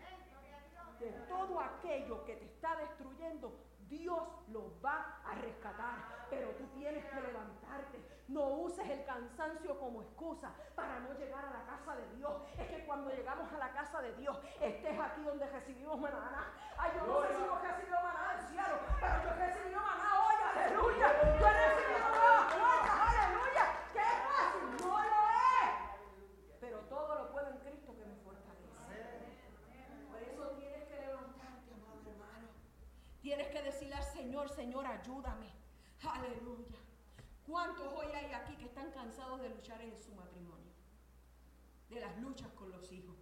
De 1.00 1.10
todo 1.28 1.60
aquello 1.60 2.24
que 2.24 2.36
te 2.36 2.46
está 2.46 2.76
destruyendo, 2.76 3.52
Dios 3.88 4.22
lo 4.48 4.80
va 4.80 5.20
a 5.24 5.34
rescatar. 5.36 6.26
Pero 6.30 6.50
tú 6.52 6.66
tienes 6.74 7.04
que 7.04 7.20
levantarte. 7.20 7.98
No 8.28 8.48
uses 8.48 8.86
el 8.88 9.04
cansancio 9.04 9.78
como 9.78 10.02
excusa 10.02 10.52
para 10.74 11.00
no 11.00 11.14
llegar 11.14 11.44
a 11.46 11.50
la 11.50 11.64
casa 11.64 11.96
de 11.96 12.16
Dios. 12.16 12.32
Es 12.58 12.66
que 12.68 12.84
cuando 12.84 13.10
llegamos 13.10 13.50
a 13.52 13.58
la 13.58 13.72
casa 13.72 14.02
de 14.02 14.14
Dios, 14.16 14.38
estés 14.60 15.00
aquí 15.00 15.22
donde 15.22 15.46
recibimos 15.46 15.98
maná. 15.98 16.52
Ay, 16.76 16.92
yo 16.96 17.06
no 17.06 17.22
sé 17.22 17.28
si 17.34 17.42
hemos 17.42 17.62
recibido 17.62 17.96
maná 18.02 18.34
del 18.34 18.46
cielo, 18.48 18.78
pero 19.00 19.22
yo 19.22 19.30
he 19.30 19.46
recibido 19.46 19.80
maná 19.80 20.26
hoy, 20.26 20.36
aleluya. 20.52 21.08
Yo 21.40 21.46
he 21.46 21.52
recibido 21.52 22.08
nuevas 22.10 22.52
fuerzas, 22.52 22.96
aleluya. 23.08 23.64
Qué 23.94 24.08
fácil, 24.28 24.86
no 24.86 24.98
lo 24.98 25.22
es. 25.62 25.72
Pero 26.60 26.78
todo 26.80 27.14
lo 27.14 27.32
puedo 27.32 27.48
en 27.48 27.58
Cristo 27.60 27.96
que 27.96 28.04
me 28.04 28.16
fortalece. 28.16 29.24
Por 30.10 30.20
eso 30.20 30.50
tienes 30.58 30.84
que 30.84 30.96
levantarte, 31.00 31.72
amado 31.72 32.10
hermano. 32.10 32.48
Tienes 33.22 33.48
que 33.48 33.62
decirle 33.62 33.94
al 33.94 34.04
Señor, 34.58 34.84
ayúdame. 34.84 35.52
Aleluya. 36.02 36.80
¿Cuántos 37.46 37.86
hoy 37.94 38.08
hay 38.12 38.32
aquí 38.32 38.56
que 38.56 38.64
están 38.64 38.90
cansados 38.90 39.40
de 39.40 39.50
luchar 39.50 39.80
en 39.80 39.96
su 39.96 40.12
matrimonio? 40.16 40.72
De 41.88 42.00
las 42.00 42.18
luchas 42.18 42.50
con 42.54 42.72
los 42.72 42.90
hijos 42.90 43.14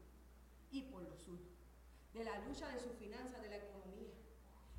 y 0.71 0.81
por 0.91 1.03
los 1.03 1.19
suyos. 1.19 1.53
De 2.15 2.25
la 2.25 2.39
lucha 2.39 2.69
de 2.69 2.81
sus 2.81 2.95
finanzas, 2.95 3.43
de 3.43 3.51
la 3.51 3.57
economía. 3.57 4.15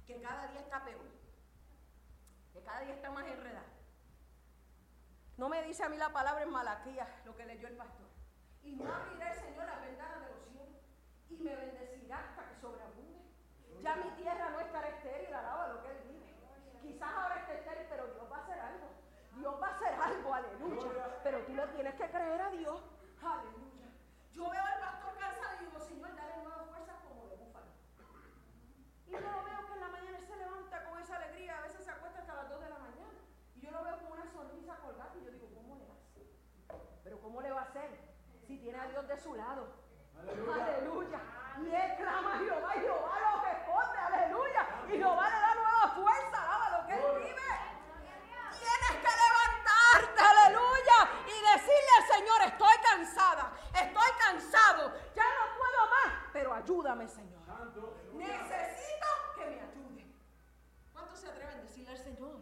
Que 0.08 0.20
cada 0.20 0.48
día 0.48 0.62
está 0.62 0.84
peor. 0.84 1.06
Que 2.54 2.64
cada 2.64 2.80
día 2.80 2.96
está 2.96 3.12
más 3.12 3.28
enredada. 3.28 3.72
No 5.38 5.50
me 5.50 5.62
dice 5.62 5.84
a 5.84 5.90
mí 5.90 5.98
la 5.98 6.12
palabra 6.12 6.42
en 6.42 6.50
Malaquías, 6.50 7.24
lo 7.24 7.36
que 7.36 7.46
leyó 7.46 7.68
el 7.68 7.78
pastor. 7.78 8.08
Y 8.64 8.78
no 8.78 8.92
abriré, 8.92 9.32
Señor, 9.36 9.68
las 9.68 9.82
ventanas 9.82 10.22
de 10.22 10.30
los 10.34 10.44
cielos. 10.50 10.82
Y 11.30 11.36
me 11.38 11.56
bendecirá 11.56 12.18
hasta 12.18 12.50
que 12.50 12.60
sobreabunde. 12.60 13.22
Ya 13.84 13.96
mi 13.98 14.10
tierra 14.20 14.50
no 14.50 14.60
estará 14.60 14.90
estéril, 14.90 15.36
alaba 15.36 15.68
lo 15.68 15.84
que 15.84 15.92
Él 15.92 15.98
vive. 16.08 16.28
Quizás 16.98 17.14
ahora 17.14 17.36
esté 17.36 17.54
estéril, 17.54 17.86
pero 17.92 18.08
Dios 18.08 18.26
va 18.32 18.38
a 18.38 18.42
hacer 18.42 18.60
algo. 18.60 18.88
Dios 19.38 19.62
va 19.62 19.68
a 19.68 19.76
hacer 19.76 19.94
algo, 19.94 20.34
aleluya. 20.34 21.20
Pero 21.22 21.38
tú 21.46 21.54
le 21.54 21.68
tienes 21.68 21.94
que 21.94 22.10
creer 22.10 22.42
a 22.42 22.50
Dios. 22.50 22.82
Aleluya. 23.22 23.88
Yo 24.34 24.50
veo 24.50 24.64
al 24.66 24.80
pastor 24.80 25.14
cansado 25.20 25.54
y 25.62 25.66
digo, 25.66 25.80
Señor, 25.80 26.16
dale 26.16 26.42
nuevas 26.42 26.66
fuerzas 26.66 26.96
como 27.08 27.28
de 27.30 27.36
búfalo. 27.36 27.68
Y 29.06 29.12
yo 29.12 29.20
lo 29.20 29.44
veo 29.46 29.68
que 29.68 29.74
en 29.74 29.80
la 29.80 29.88
mañana 29.90 30.20
se 30.26 30.36
levanta 30.38 30.90
con 30.90 31.00
esa 31.00 31.16
alegría, 31.18 31.58
a 31.60 31.62
veces 31.62 31.86
se 31.86 31.92
acuesta 31.92 32.20
hasta 32.22 32.34
las 32.34 32.50
2 32.50 32.62
de 32.62 32.70
la 32.70 32.80
mañana. 32.80 33.20
Y 33.54 33.60
yo 33.62 33.70
lo 33.70 33.84
veo 33.84 33.98
con 34.00 34.12
una 34.14 34.26
sonrisa 34.32 34.76
colgada 34.78 35.14
y 35.22 35.24
yo 35.24 35.32
digo, 35.34 35.50
¿cómo 35.54 35.76
le 35.78 35.86
hacer? 35.86 36.26
Pero 37.04 37.22
¿cómo 37.22 37.42
le 37.44 37.52
va 37.52 37.62
a 37.62 37.66
hacer? 37.66 37.92
Si 38.48 38.58
tiene 38.58 38.80
a 38.80 38.88
Dios 38.88 39.08
de 39.08 39.18
su 39.18 39.36
lado. 39.36 39.68
Aleluya. 40.18 40.97
Cansada, 52.98 53.54
estoy 53.74 54.10
cansado, 54.20 54.94
ya 55.16 55.24
no 55.24 55.58
puedo 55.58 55.86
más, 55.92 56.24
pero 56.34 56.54
ayúdame, 56.54 57.08
Señor. 57.08 57.42
Necesito 58.14 59.08
que 59.36 59.46
me 59.46 59.62
ayude. 59.62 60.06
¿Cuántos 60.94 61.20
se 61.20 61.28
atreven 61.28 61.60
a 61.60 61.62
decirle 61.62 61.92
al 61.92 61.98
Señor? 61.98 62.42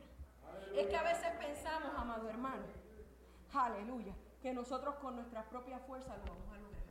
Es 0.73 0.87
que 0.87 0.95
a 0.95 1.03
veces 1.03 1.29
pensamos, 1.37 1.91
amado 1.95 2.29
hermano, 2.29 2.63
aleluya, 3.53 4.13
que 4.41 4.53
nosotros 4.53 4.95
con 4.95 5.15
nuestras 5.15 5.45
propias 5.47 5.81
fuerzas 5.83 6.17
lo 6.19 6.25
vamos 6.25 6.53
a 6.53 6.57
lograr. 6.57 6.83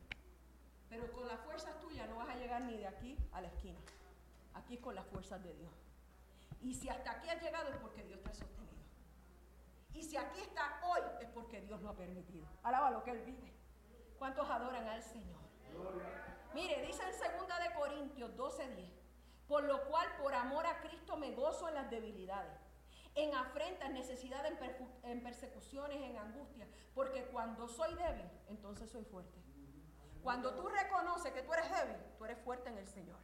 Pero 0.90 1.10
con 1.12 1.26
las 1.26 1.40
fuerzas 1.40 1.80
tuyas 1.80 2.08
no 2.08 2.16
vas 2.16 2.28
a 2.28 2.36
llegar 2.36 2.62
ni 2.62 2.76
de 2.76 2.86
aquí 2.86 3.16
a 3.32 3.40
la 3.40 3.48
esquina. 3.48 3.78
Aquí 4.54 4.74
es 4.74 4.80
con 4.80 4.94
las 4.94 5.06
fuerzas 5.06 5.42
de 5.42 5.52
Dios. 5.54 5.72
Y 6.62 6.74
si 6.74 6.88
hasta 6.88 7.12
aquí 7.12 7.28
has 7.28 7.42
llegado 7.42 7.70
es 7.70 7.76
porque 7.78 8.02
Dios 8.04 8.22
te 8.22 8.30
ha 8.30 8.34
sostenido. 8.34 8.83
Y 9.94 10.02
si 10.02 10.16
aquí 10.16 10.40
está 10.40 10.80
hoy 10.82 11.00
es 11.20 11.28
porque 11.28 11.60
Dios 11.62 11.80
lo 11.80 11.90
ha 11.90 11.96
permitido. 11.96 12.46
Alaba 12.62 12.90
lo 12.90 13.02
que 13.02 13.12
Él 13.12 13.22
vive. 13.22 13.52
¿Cuántos 14.18 14.48
adoran 14.50 14.86
al 14.86 15.02
Señor? 15.02 15.40
Mire, 16.52 16.82
dice 16.86 17.02
en 17.02 17.38
2 17.38 17.48
de 17.48 17.74
Corintios 17.74 18.36
12:10, 18.36 18.92
por 19.48 19.64
lo 19.64 19.84
cual 19.88 20.06
por 20.20 20.34
amor 20.34 20.66
a 20.66 20.80
Cristo 20.80 21.16
me 21.16 21.32
gozo 21.34 21.68
en 21.68 21.74
las 21.74 21.90
debilidades, 21.90 22.60
en 23.14 23.34
afrentas, 23.34 23.90
necesidades, 23.90 24.52
en, 24.60 25.10
en 25.10 25.22
persecuciones, 25.22 26.00
en 26.02 26.16
angustias, 26.16 26.68
porque 26.94 27.26
cuando 27.26 27.68
soy 27.68 27.94
débil, 27.94 28.30
entonces 28.48 28.90
soy 28.90 29.04
fuerte. 29.04 29.42
Cuando 30.22 30.54
tú 30.54 30.66
reconoces 30.68 31.32
que 31.32 31.42
tú 31.42 31.52
eres 31.52 31.70
débil, 31.70 31.96
tú 32.16 32.24
eres 32.24 32.38
fuerte 32.38 32.70
en 32.70 32.78
el 32.78 32.88
Señor. 32.88 33.18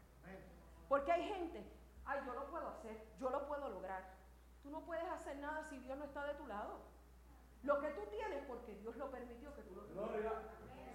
Porque 0.89 1.13
hay 1.13 1.23
gente, 1.23 1.65
ay, 2.05 2.21
yo 2.27 2.35
lo 2.35 2.51
puedo 2.51 2.69
hacer, 2.69 3.07
yo 3.19 3.31
lo 3.31 3.47
puedo 3.47 3.69
lograr. 3.69 4.20
Tú 4.63 4.71
no 4.71 4.81
puedes 4.81 5.05
hacer 5.05 5.37
nada 5.39 5.65
si 5.65 5.79
Dios 5.79 5.99
no 5.99 6.05
está 6.05 6.27
de 6.27 6.35
tu 6.35 6.47
lado. 6.47 6.81
Lo 7.63 7.81
que 7.81 7.89
tú 7.91 8.03
tienes 8.11 8.45
porque 8.47 8.75
Dios 8.77 8.97
lo 8.97 9.11
permitió 9.11 9.55
que 9.55 9.63
tú 9.63 9.75
lo 9.75 9.83
tuvieras. 9.83 10.35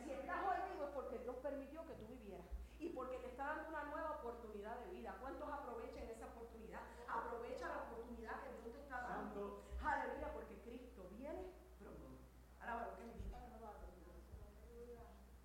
Si 0.03 0.11
estás 0.11 0.37
hoy 0.45 0.71
vivo 0.71 0.85
es 0.85 0.91
porque 0.93 1.19
Dios 1.19 1.35
permitió 1.37 1.85
que 1.85 1.93
tú 1.93 2.07
vivieras. 2.07 2.45
Y 2.79 2.89
porque 2.89 3.17
te 3.17 3.27
está 3.27 3.47
dando 3.47 3.69
una 3.69 3.83
nueva 3.85 4.11
oportunidad 4.19 4.79
de 4.79 4.91
vida. 4.91 5.15
¿Cuántos 5.21 5.49
aprovechen 5.49 6.09
esa 6.09 6.25
oportunidad? 6.25 6.81
Aprovecha 7.07 7.67
la 7.67 7.77
oportunidad 7.83 8.41
que 8.43 8.61
Dios 8.61 8.75
te 8.75 8.81
está 8.81 9.01
dando. 9.01 9.63
Aleluya, 9.83 10.33
porque 10.33 10.59
Cristo 10.61 11.07
viene 11.17 11.53
pronto. 11.79 12.05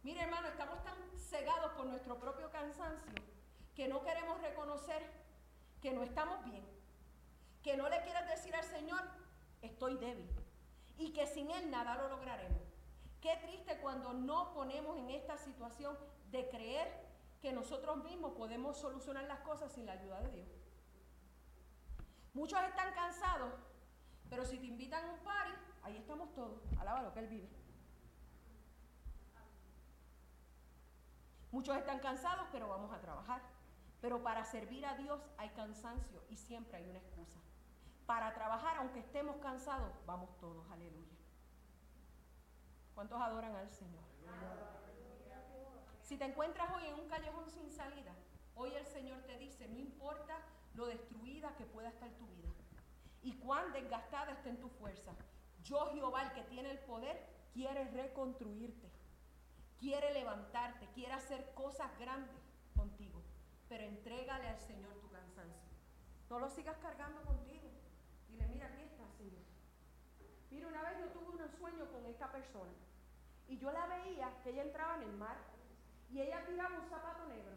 Mire, 0.02 0.22
hermano, 0.22 0.48
estamos 0.48 0.82
tan 0.82 0.96
cegados 1.18 1.72
por 1.72 1.86
nuestro 1.86 2.18
propio 2.18 2.50
cansancio 2.50 3.12
que 3.74 3.88
no 3.88 4.02
queremos 4.02 4.40
reconocer 4.40 5.02
que 5.80 5.92
no 5.92 6.02
estamos 6.02 6.44
bien. 6.44 6.79
Que 7.62 7.76
no 7.76 7.88
le 7.88 8.02
quieras 8.02 8.28
decir 8.28 8.54
al 8.54 8.64
Señor, 8.64 9.02
estoy 9.62 9.96
débil. 9.96 10.30
Y 10.98 11.12
que 11.12 11.26
sin 11.26 11.50
Él 11.50 11.70
nada 11.70 11.96
lo 11.96 12.08
lograremos. 12.08 12.62
Qué 13.20 13.36
triste 13.42 13.78
cuando 13.80 14.14
no 14.14 14.54
ponemos 14.54 14.96
en 14.98 15.10
esta 15.10 15.36
situación 15.36 15.96
de 16.30 16.48
creer 16.48 17.10
que 17.42 17.52
nosotros 17.52 18.02
mismos 18.04 18.32
podemos 18.32 18.78
solucionar 18.78 19.24
las 19.24 19.40
cosas 19.40 19.72
sin 19.72 19.86
la 19.86 19.92
ayuda 19.92 20.20
de 20.20 20.30
Dios. 20.30 20.48
Muchos 22.32 22.62
están 22.62 22.94
cansados, 22.94 23.52
pero 24.28 24.44
si 24.44 24.58
te 24.58 24.66
invitan 24.66 25.04
a 25.04 25.12
un 25.12 25.18
party, 25.20 25.50
ahí 25.82 25.96
estamos 25.96 26.32
todos. 26.34 26.60
Alaba 26.78 27.02
lo 27.02 27.12
que 27.12 27.20
Él 27.20 27.28
vive. 27.28 27.48
Muchos 31.50 31.76
están 31.76 31.98
cansados, 31.98 32.46
pero 32.52 32.68
vamos 32.68 32.92
a 32.92 33.00
trabajar. 33.00 33.42
Pero 34.00 34.22
para 34.22 34.44
servir 34.44 34.86
a 34.86 34.96
Dios 34.96 35.20
hay 35.36 35.50
cansancio 35.50 36.22
y 36.30 36.36
siempre 36.36 36.78
hay 36.78 36.88
una 36.88 37.00
excusa. 37.00 37.38
Para 38.10 38.34
trabajar, 38.34 38.76
aunque 38.78 38.98
estemos 38.98 39.36
cansados, 39.36 39.92
vamos 40.04 40.36
todos. 40.40 40.68
Aleluya. 40.72 41.16
¿Cuántos 42.92 43.22
adoran 43.22 43.54
al 43.54 43.70
Señor? 43.70 44.02
Si 46.02 46.16
te 46.16 46.24
encuentras 46.24 46.74
hoy 46.74 46.88
en 46.88 46.94
un 46.94 47.06
callejón 47.06 47.48
sin 47.48 47.70
salida, 47.70 48.12
hoy 48.56 48.74
el 48.74 48.84
Señor 48.84 49.20
te 49.28 49.38
dice, 49.38 49.68
no 49.68 49.78
importa 49.78 50.36
lo 50.74 50.86
destruida 50.86 51.54
que 51.54 51.66
pueda 51.66 51.88
estar 51.90 52.10
tu 52.14 52.26
vida 52.26 52.48
y 53.22 53.34
cuán 53.34 53.72
desgastada 53.72 54.32
esté 54.32 54.48
en 54.48 54.58
tu 54.58 54.68
fuerza, 54.70 55.12
yo 55.62 55.86
Jehová, 55.92 56.24
el 56.24 56.32
que 56.32 56.42
tiene 56.50 56.72
el 56.72 56.80
poder, 56.80 57.24
quiere 57.52 57.84
reconstruirte, 57.92 58.90
quiere 59.78 60.12
levantarte, 60.14 60.88
quiere 60.94 61.12
hacer 61.12 61.54
cosas 61.54 61.96
grandes 62.00 62.42
contigo, 62.74 63.22
pero 63.68 63.84
entrégale 63.84 64.48
al 64.48 64.58
Señor 64.58 64.94
tu 64.94 65.08
cansancio. 65.10 65.70
No 66.28 66.40
lo 66.40 66.48
sigas 66.48 66.76
cargando 66.78 67.22
contigo. 67.22 67.69
Mira, 68.48 68.66
aquí 68.66 68.82
está, 68.82 69.04
Señor. 69.18 69.44
Mira, 70.50 70.68
una 70.68 70.82
vez 70.82 70.98
yo 70.98 71.06
tuve 71.08 71.42
un 71.42 71.58
sueño 71.58 71.90
con 71.92 72.06
esta 72.06 72.30
persona 72.32 72.72
y 73.48 73.58
yo 73.58 73.72
la 73.72 73.86
veía 73.86 74.30
que 74.42 74.50
ella 74.50 74.62
entraba 74.62 74.96
en 74.96 75.02
el 75.02 75.12
mar 75.12 75.36
y 76.10 76.20
ella 76.20 76.44
tiraba 76.46 76.78
un 76.78 76.88
zapato 76.88 77.26
negro. 77.26 77.54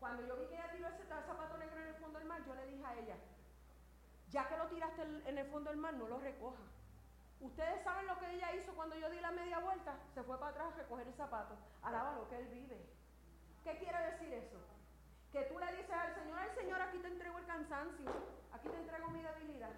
Cuando 0.00 0.26
yo 0.26 0.36
vi 0.36 0.46
que 0.46 0.54
ella 0.54 0.70
tiró 0.72 0.88
ese 0.88 1.04
zapato 1.04 1.58
negro 1.58 1.80
en 1.80 1.88
el 1.88 1.94
fondo 1.96 2.18
del 2.18 2.28
mar, 2.28 2.44
yo 2.46 2.54
le 2.54 2.66
dije 2.66 2.84
a 2.84 2.94
ella, 2.94 3.16
ya 4.30 4.48
que 4.48 4.56
lo 4.56 4.66
tiraste 4.68 5.02
en 5.02 5.38
el 5.38 5.46
fondo 5.48 5.70
del 5.70 5.78
mar, 5.78 5.94
no 5.94 6.06
lo 6.08 6.18
recoja. 6.18 6.62
Ustedes 7.40 7.82
saben 7.84 8.06
lo 8.06 8.18
que 8.18 8.34
ella 8.34 8.54
hizo 8.54 8.74
cuando 8.74 8.96
yo 8.96 9.10
di 9.10 9.20
la 9.20 9.30
media 9.30 9.60
vuelta, 9.60 9.96
se 10.14 10.22
fue 10.22 10.38
para 10.38 10.50
atrás 10.50 10.72
a 10.72 10.76
recoger 10.76 11.06
el 11.06 11.14
zapato. 11.14 11.56
Alaba 11.82 12.14
lo 12.14 12.28
que 12.28 12.38
él 12.38 12.46
vive. 12.48 12.84
¿Qué 13.64 13.78
quiere 13.78 13.98
decir 14.10 14.32
eso? 14.32 14.58
Que 15.32 15.42
tú 15.42 15.58
le 15.58 15.70
dices 15.76 15.90
al 15.90 16.14
Señor, 16.14 16.38
ay 16.38 16.50
Señor, 16.56 16.80
aquí 16.80 16.98
te 16.98 17.08
entrego 17.08 17.38
el 17.38 17.46
cansancio, 17.46 18.10
aquí 18.58 18.68
te 18.68 18.76
entrego 18.76 19.08
mi 19.10 19.22
debilidad. 19.22 19.70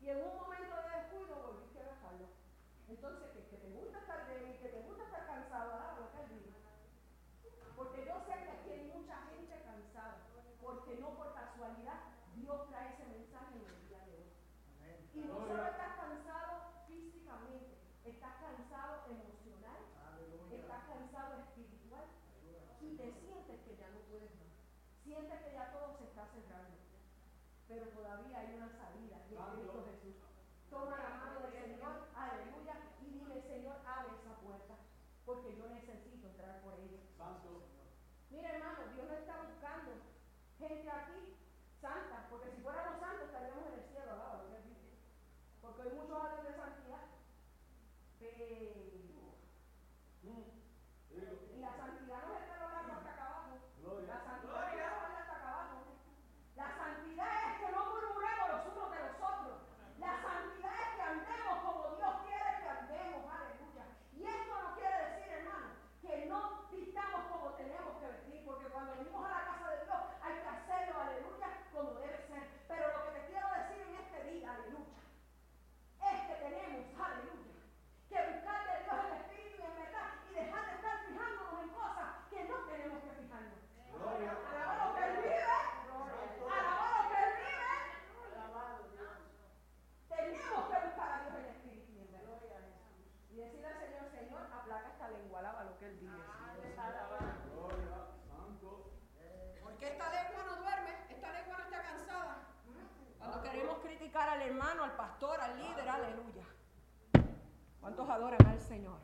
Y 0.00 0.08
en 0.08 0.18
un 0.20 0.36
momento 0.36 0.76
de 0.76 1.00
descuido 1.00 1.32
volviste 1.40 1.80
a 1.80 1.96
dejarlo. 1.96 2.28
Entonces, 2.88 3.32
que, 3.32 3.40
que 3.48 3.56
te 3.56 3.68
gusta 3.72 3.98
estar 3.98 4.28
débil, 4.28 4.60
que 4.60 4.68
te 4.68 4.80
gusta 4.82 5.04
estar 5.04 5.24
cansado, 5.26 5.72
alaba 5.72 6.00
lo 6.00 6.12
que 6.12 6.20
él 6.20 6.28
vive. 6.28 6.52
Porque 7.74 8.04
yo 8.04 8.20
sé 8.28 8.36
que 8.36 8.52
aquí 8.52 8.68
hay 8.68 8.84
mucha 8.92 9.16
gente 9.32 9.64
cansada, 9.64 10.28
porque 10.60 11.00
no 11.00 11.16
por 11.16 11.32
casualidad 11.32 12.20
Dios 12.36 12.68
trae 12.68 12.92
ese 12.92 13.06
mensaje 13.08 13.56
en 13.56 13.64
el 13.64 13.88
día 13.88 14.00
de 14.04 14.12
hoy. 14.12 14.28
Y 15.16 15.20
no 15.24 15.40
solo 15.40 15.64
estás 15.64 15.96
cansado 15.96 16.84
físicamente, 16.84 17.80
estás 18.04 18.36
cansado 18.44 19.08
emocional, 19.08 19.80
estás 20.52 20.84
cansado 20.84 21.40
espiritual 21.48 22.04
y 22.80 22.96
te 22.96 23.08
sientes 23.24 23.56
que 23.64 23.76
ya 23.80 23.88
no 23.88 24.04
puedes 24.12 24.28
más. 24.36 24.52
Sientes 25.00 25.40
que 25.40 25.52
ya 25.52 25.72
todo 25.72 25.96
se 25.96 26.04
está 26.04 26.28
cerrando. 26.28 26.82
Pero 27.72 27.88
todavía 27.88 28.38
hay 28.38 28.52
una 28.52 28.68
salida 28.68 29.16
y 29.30 29.32
es 29.32 29.40
Cristo 29.56 29.80
Jesús. 29.88 30.16
Toma 30.68 30.92
la 30.92 31.16
mano 31.16 31.40
del 31.40 31.56
Señor, 31.56 32.04
aleluya, 32.12 32.76
y 33.00 33.16
dile, 33.16 33.40
Señor, 33.48 33.76
abre 33.86 34.12
esa 34.12 34.36
puerta, 34.44 34.76
porque 35.24 35.56
yo 35.56 35.68
necesito 35.72 36.28
entrar 36.28 36.60
por 36.60 36.74
ella. 36.74 37.00
Santo. 37.16 37.64
Mira, 38.28 38.52
hermano, 38.52 38.92
Dios 38.92 39.08
no 39.08 39.14
está 39.14 39.40
buscando 39.40 39.92
aquí 40.80 41.36
santa, 41.80 42.26
porque 42.30 42.50
si 42.50 42.62
fuéramos 42.62 42.98
santos 43.00 43.26
estaríamos 43.26 43.66
en 43.68 43.74
el 43.74 43.84
cielo, 43.92 44.16
que 44.48 44.56
Porque 45.60 45.82
hay 45.82 45.92
muchos 45.92 46.16
años 46.16 46.44
de 46.44 46.54
santidad. 46.56 47.04
Pero. 48.18 48.92
Y 51.12 51.60
la 51.60 51.76
santidad 51.76 52.24
no 52.24 52.32
es 52.32 52.40
el 52.40 52.48
pelo 52.48 52.68
largo 52.72 52.92
hasta 52.92 53.10
acá 53.12 53.24
abajo. 53.26 53.52
La 54.06 54.18
santidad 54.24 54.52
no 54.52 54.64
es 54.64 55.20
hasta 55.20 55.34
acá 55.36 55.48
abajo. 55.52 55.78
La 56.56 56.68
santidad 56.76 57.28
es 57.28 57.52
que 57.60 57.68
no 57.72 57.80
murmuremos 57.92 58.48
los 58.48 58.66
unos 58.72 58.90
de 58.90 59.00
los 59.02 59.16
otros. 59.20 59.58
La 59.98 60.12
santidad 60.22 60.72
es 60.72 60.90
que 60.96 61.02
andemos 61.02 61.54
como 61.60 61.96
Dios 61.96 62.14
quiere 62.24 62.50
que 62.62 62.68
andemos. 62.68 63.22
Aleluya. 63.28 63.84
Y 64.16 64.24
esto 64.24 64.54
no 64.56 64.74
quiere 64.74 64.96
decir, 65.04 65.28
hermano, 65.36 65.68
que 66.00 66.26
no 66.26 66.66
vistamos 66.72 67.22
como 67.30 67.52
tenemos 67.54 67.92
que 68.00 68.06
vestir, 68.08 68.44
porque 68.44 68.66
cuando 68.72 68.96
venimos 68.96 69.24
a 69.24 69.30
la 69.30 69.44
casa 69.46 69.70
de 69.70 69.84
Dios 69.84 70.00
hay 70.22 70.34
que 70.42 70.48
hacerlo, 70.48 71.00
aleluya, 71.00 71.48
como 71.72 71.90
debe 72.00 72.18
ser. 72.26 72.42
Pero 72.66 72.88
lo 72.90 73.04
que 73.04 73.20
te 73.20 73.26
quiero 73.26 73.46
decir 73.52 73.80
en 73.86 73.94
este 74.02 74.18
día, 74.32 74.50
aleluya, 74.50 75.02
es 76.02 76.18
que 76.26 76.34
tenemos, 76.42 76.90
aleluya, 76.98 77.54
que 78.10 78.18
buscar 78.32 78.60
de 78.66 78.74
Dios 78.82 78.98
el 78.98 79.12
Espíritu 79.22 79.62
y 79.62 79.64
en 79.64 79.76
verdad 79.78 80.08
y 80.26 80.34
dejar 80.34 80.62
de 80.66 80.72
estar 80.74 80.94
fijándonos 81.06 81.56
en 81.62 81.68
cosas 81.70 82.08
que 82.28 82.44
no 82.44 82.56
tenemos 82.66 82.98
que 83.04 83.12
fijarnos. 83.22 83.62
Alabado 83.92 84.82
lo 84.82 84.94
que 84.96 85.02
Él 85.06 85.12
vive. 85.22 85.38
Alabado 85.38 86.92
lo 86.92 87.08
que 87.08 87.16
Él 87.22 87.32
vive. 87.38 87.72
Tenemos 90.08 90.62
que 90.66 90.76
buscar 90.82 91.08
a 91.12 91.22
Dios 91.22 91.34
en 91.38 91.46
Espíritu 91.46 91.88
y 91.92 91.98
en 92.02 92.10
verdad. 92.12 92.42
Y 93.30 93.36
decirle 93.36 93.66
al 93.66 93.78
Señor, 93.80 94.10
Señor, 94.12 94.42
aplaca 94.52 94.88
esta 94.92 95.08
Él 95.84 95.96
vive. 95.96 96.12
Porque 99.62 99.88
esta 99.88 100.10
lengua 100.10 100.44
no 100.44 100.56
duerme, 100.56 100.90
esta 101.08 101.32
lengua 101.32 101.58
no 101.58 101.64
está 101.64 101.82
cansada. 101.82 102.36
Cuando 103.18 103.42
queremos 103.42 103.78
criticar 103.78 104.28
al 104.28 104.42
hermano, 104.42 104.84
al 104.84 104.96
pastor, 104.96 105.40
al 105.40 105.58
líder, 105.58 105.88
aleluya. 105.88 106.44
¿Cuántos 107.80 108.08
adoran 108.08 108.46
al 108.46 108.60
Señor? 108.60 108.98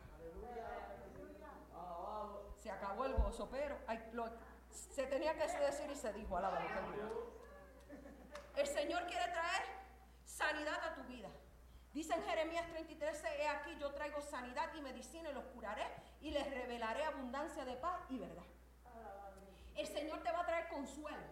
Se 2.60 2.70
acabó 2.70 3.06
el 3.06 3.14
gozo, 3.14 3.48
pero 3.50 3.76
se 4.70 5.06
tenía 5.06 5.34
que 5.34 5.46
decir 5.46 5.90
y 5.90 5.96
se 5.96 6.12
dijo, 6.12 6.36
alaba 6.36 6.60
lo 6.60 6.68
que 6.68 6.78
Él 6.78 6.84
vive. 6.92 7.08
El 8.56 8.66
Señor 8.66 9.06
quiere 9.06 9.32
traer 9.32 9.62
sanidad 10.24 10.84
a 10.84 10.94
tu 10.94 11.02
vida. 11.04 11.28
Dice 11.98 12.14
en 12.14 12.22
Jeremías 12.22 12.64
33, 12.68 13.24
he 13.24 13.48
aquí 13.48 13.76
yo 13.80 13.90
traigo 13.90 14.20
sanidad 14.20 14.72
y 14.72 14.80
medicina 14.80 15.30
y 15.30 15.34
los 15.34 15.44
curaré 15.46 15.84
y 16.20 16.30
les 16.30 16.48
revelaré 16.48 17.02
abundancia 17.02 17.64
de 17.64 17.74
paz 17.74 18.00
y 18.08 18.18
verdad. 18.18 18.44
El 19.74 19.84
Señor 19.84 20.22
te 20.22 20.30
va 20.30 20.42
a 20.42 20.46
traer 20.46 20.68
consuelo. 20.68 21.26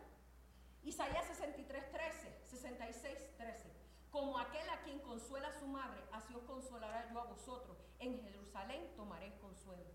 Isaías 0.83 1.25
63, 1.25 1.93
13, 1.93 2.41
66, 2.51 3.37
13. 3.37 3.73
Como 4.11 4.41
aquel 4.41 4.69
a 4.69 4.81
quien 4.81 4.99
consuela 4.99 5.53
su 5.53 5.69
madre, 5.69 6.03
así 6.11 6.35
os 6.35 6.43
consolará 6.43 7.09
yo 7.13 7.21
a 7.21 7.27
vosotros. 7.27 7.79
En 8.01 8.21
Jerusalén 8.21 8.93
tomaréis 8.97 9.35
consuelo. 9.35 9.93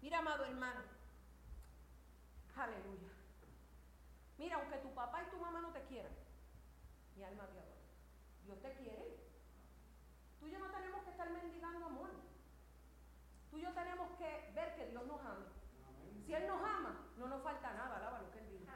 Mira, 0.00 0.20
amado 0.20 0.46
hermano. 0.46 0.80
Aleluya. 2.56 3.10
Mira, 4.38 4.56
aunque 4.56 4.78
tu 4.78 4.94
papá 4.94 5.24
y 5.24 5.30
tu 5.30 5.36
mamá 5.36 5.60
no 5.60 5.72
te 5.72 5.82
quieran, 5.82 6.16
mi 7.16 7.22
alma 7.22 7.46
te 7.48 7.58
adora. 7.58 7.76
Dios 8.46 8.62
te 8.62 8.72
quiere. 8.76 9.26
Tú 10.38 10.46
y 10.46 10.52
yo 10.52 10.58
no 10.58 10.70
tenemos 10.70 11.02
que 11.02 11.05
estar 11.16 11.30
mendigando 11.30 11.86
amor. 11.86 12.10
Tú 13.50 13.56
y 13.56 13.62
yo 13.62 13.72
tenemos 13.72 14.10
que 14.18 14.52
ver 14.54 14.76
que 14.76 14.86
Dios 14.88 15.06
nos 15.06 15.18
ama. 15.20 15.46
Si 16.26 16.34
Él 16.34 16.46
nos 16.46 16.60
ama, 16.60 17.08
no 17.16 17.26
nos 17.28 17.42
falta 17.42 17.72
nada, 17.72 17.96
alaba 17.96 18.20
lo 18.20 18.30
que 18.30 18.38
Él 18.40 18.50
dice. 18.50 18.70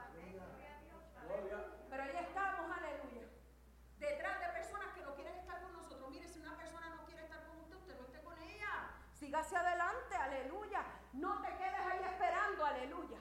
Pero 1.90 2.02
ahí 2.02 2.16
estamos, 2.16 2.70
aleluya. 2.78 3.28
Detrás 3.98 4.40
de 4.40 4.46
personas 4.58 4.94
que 4.94 5.02
no 5.02 5.14
quieren 5.14 5.36
estar 5.36 5.60
con 5.60 5.72
nosotros. 5.74 6.10
Mire, 6.10 6.28
si 6.28 6.40
una 6.40 6.56
persona 6.56 6.88
no 6.96 7.04
quiere 7.04 7.24
estar 7.24 7.44
con 7.46 7.58
usted, 7.58 7.76
usted 7.76 7.98
no 7.98 8.06
esté 8.06 8.22
con 8.22 8.38
ella. 8.38 8.90
Siga 9.12 9.40
hacia 9.40 9.60
adelante, 9.60 10.14
aleluya. 10.14 10.82
No 11.12 11.42
te 11.42 11.48
quedes 11.58 11.86
ahí 11.92 12.00
esperando, 12.02 12.64
aleluya. 12.64 13.18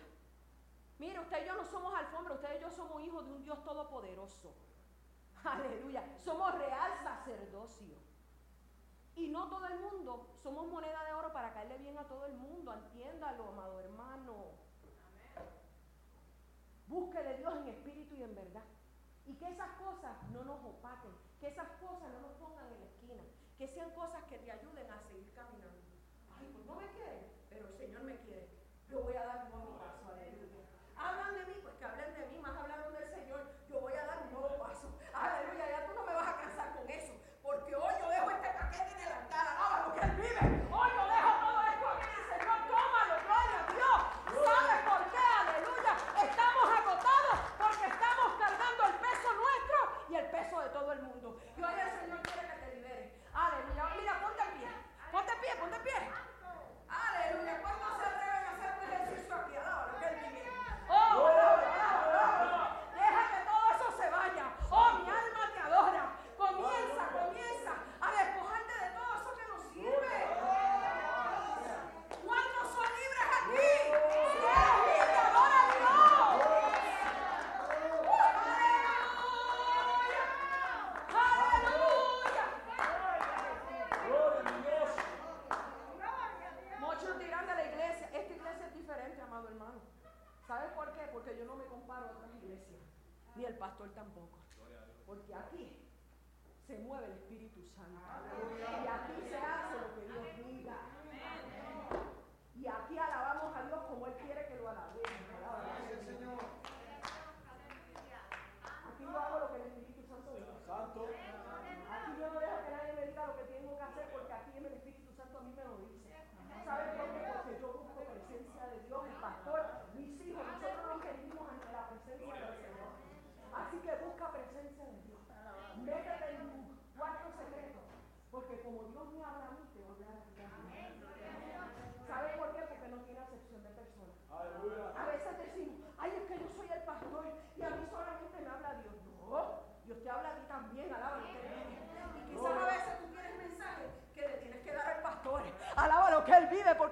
Mire, 0.97 1.19
usted 1.19 1.43
y 1.43 1.47
yo 1.47 1.55
no 1.55 1.65
somos 1.65 1.93
alfombra, 1.93 2.35
usted 2.35 2.57
y 2.57 2.61
yo 2.61 2.71
somos 2.71 3.01
hijos 3.01 3.25
de 3.25 3.33
un 3.33 3.43
Dios 3.43 3.61
todopoderoso. 3.65 4.53
Aleluya. 5.43 6.03
Somos 6.17 6.55
real 6.55 6.91
sacerdocio. 7.03 8.08
Y 9.15 9.27
no 9.29 9.49
todo 9.49 9.65
el 9.67 9.79
mundo 9.79 10.27
somos 10.41 10.67
moneda 10.67 11.03
de 11.03 11.13
oro 11.13 11.33
para 11.33 11.53
caerle 11.53 11.77
bien 11.77 11.97
a 11.97 12.07
todo 12.07 12.25
el 12.25 12.33
mundo. 12.33 12.73
Entiéndalo, 12.73 13.49
amado 13.49 13.79
hermano. 13.79 14.35
Busque 16.87 17.21
de 17.21 17.37
Dios 17.37 17.53
en 17.57 17.67
espíritu 17.67 18.15
y 18.15 18.23
en 18.23 18.35
verdad. 18.35 18.63
Y 19.25 19.35
que 19.35 19.47
esas 19.47 19.69
cosas 19.77 20.17
no 20.31 20.43
nos 20.43 20.63
opaquen, 20.63 21.11
que 21.39 21.49
esas 21.49 21.67
cosas 21.77 22.09
no 22.11 22.21
nos 22.21 22.31
pongan 22.39 22.65
en 22.65 22.79
la 22.79 22.85
esquina, 22.87 23.23
que 23.57 23.67
sean 23.67 23.91
cosas 23.91 24.23
que 24.23 24.39
te 24.39 24.51
ayuden 24.51 24.89
a 24.89 24.99
seguir 25.07 25.31
caminando. 25.35 25.77
Ay, 26.35 26.49
pues 26.51 26.65
no 26.65 26.75
me 26.75 26.87
quieren, 26.93 27.27
pero 27.49 27.67
el 27.67 27.77
Señor 27.77 28.01
me 28.03 28.17
quiere. 28.21 28.49
Yo 28.89 29.03
voy 29.03 29.15
a 29.15 29.25
dar 29.25 29.49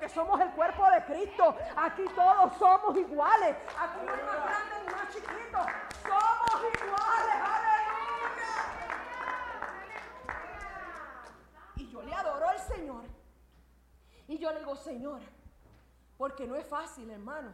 somos 0.10 0.39
el 0.39 0.52
cuerpo 0.52 0.89
de 0.91 1.04
Cristo. 1.06 1.56
Aquí 1.76 2.04
todos 2.15 2.58
somos 2.58 2.98
iguales. 2.98 3.56
Aquí 3.80 4.00
no 4.06 4.12
hay 4.12 4.24
más 4.24 4.43
grande 4.43 4.76
ni 4.86 4.93
más 4.93 5.13
chiquito. 5.13 5.60
Somos 6.04 6.74
iguales. 6.84 7.36
Y 11.76 11.89
yo 11.89 12.02
le 12.02 12.13
adoro 12.13 12.50
al 12.50 12.60
Señor. 12.60 13.04
Y 14.28 14.38
yo 14.38 14.52
le 14.52 14.60
digo, 14.60 14.76
Señor, 14.76 15.22
porque 16.17 16.48
no 16.48 16.56
es 16.56 16.65
fácil, 16.65 17.10
hermano. 17.10 17.54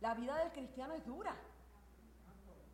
La 0.00 0.14
vida 0.14 0.36
del 0.36 0.50
cristiano 0.52 0.94
es 0.94 1.04
dura. 1.04 1.34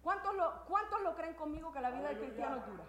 ¿Cuántos 0.03 0.35
lo, 0.37 0.65
¿Cuántos 0.67 1.03
lo 1.03 1.17
creen 1.17 1.35
conmigo 1.35 1.73
que 1.73 1.81
la 1.81 1.91
vida 1.91 2.09
del 2.09 2.19
cristiano 2.19 2.57
es 2.57 2.67
dura? 2.67 2.85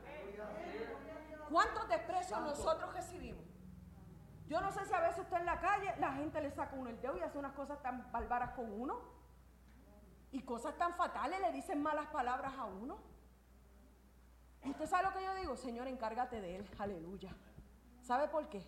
¿Cuántos 1.50 1.90
desprecios 1.90 2.40
nosotros 2.42 2.94
recibimos? 2.94 3.44
Yo 4.48 4.62
no 4.62 4.72
sé 4.72 4.86
si 4.86 4.94
a 4.94 5.02
veces 5.02 5.20
usted 5.20 5.38
en 5.38 5.46
la 5.46 5.60
calle, 5.60 5.94
la 6.00 6.14
gente 6.14 6.42
le 6.42 6.52
saca 6.52 6.76
uno 6.76 6.90
el 6.90 7.02
dedo 7.02 7.18
y 7.18 7.22
hace 7.22 7.38
unas 7.38 7.54
cosas 7.54 7.82
tan 7.82 8.10
bárbaras 8.12 8.52
con 8.52 8.72
uno. 8.72 9.00
Y 10.32 10.42
cosas 10.42 10.78
tan 10.78 10.94
fatales, 10.96 11.40
le 11.42 11.52
dicen 11.52 11.82
malas 11.82 12.08
palabras 12.08 12.54
a 12.58 12.66
uno. 12.66 12.98
¿Y 14.64 14.72
usted 14.72 14.86
sabe 14.86 15.04
lo 15.04 15.14
que 15.14 15.24
yo 15.24 15.36
digo? 15.36 15.56
Señor, 15.56 15.88
encárgate 15.88 16.42
de 16.42 16.58
él. 16.58 16.70
Aleluya. 16.78 17.36
¿Sabe 18.02 18.28
por 18.30 18.48
qué? 18.50 18.66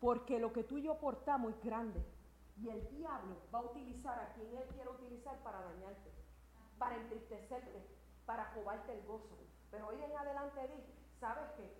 Porque 0.00 0.38
lo 0.38 0.52
que 0.52 0.64
tú 0.64 0.78
y 0.78 0.82
yo 0.82 0.98
portamos 0.98 1.52
es 1.52 1.62
grande. 1.62 2.04
Y 2.56 2.68
el 2.68 2.88
diablo 2.90 3.36
va 3.52 3.60
a 3.60 3.62
utilizar 3.62 4.18
a 4.18 4.32
quien 4.34 4.56
él 4.56 4.68
quiera 4.74 4.90
utilizar 4.90 5.36
para 5.38 5.60
dañarte, 5.62 6.12
para 6.78 6.96
entristecerte, 6.96 7.86
para 8.26 8.52
robarte 8.54 8.92
el 8.92 9.04
gozo. 9.06 9.36
Pero 9.70 9.88
hoy 9.88 10.02
en 10.02 10.16
adelante 10.16 10.68
di, 10.68 10.84
¿sabes 11.18 11.50
qué? 11.56 11.72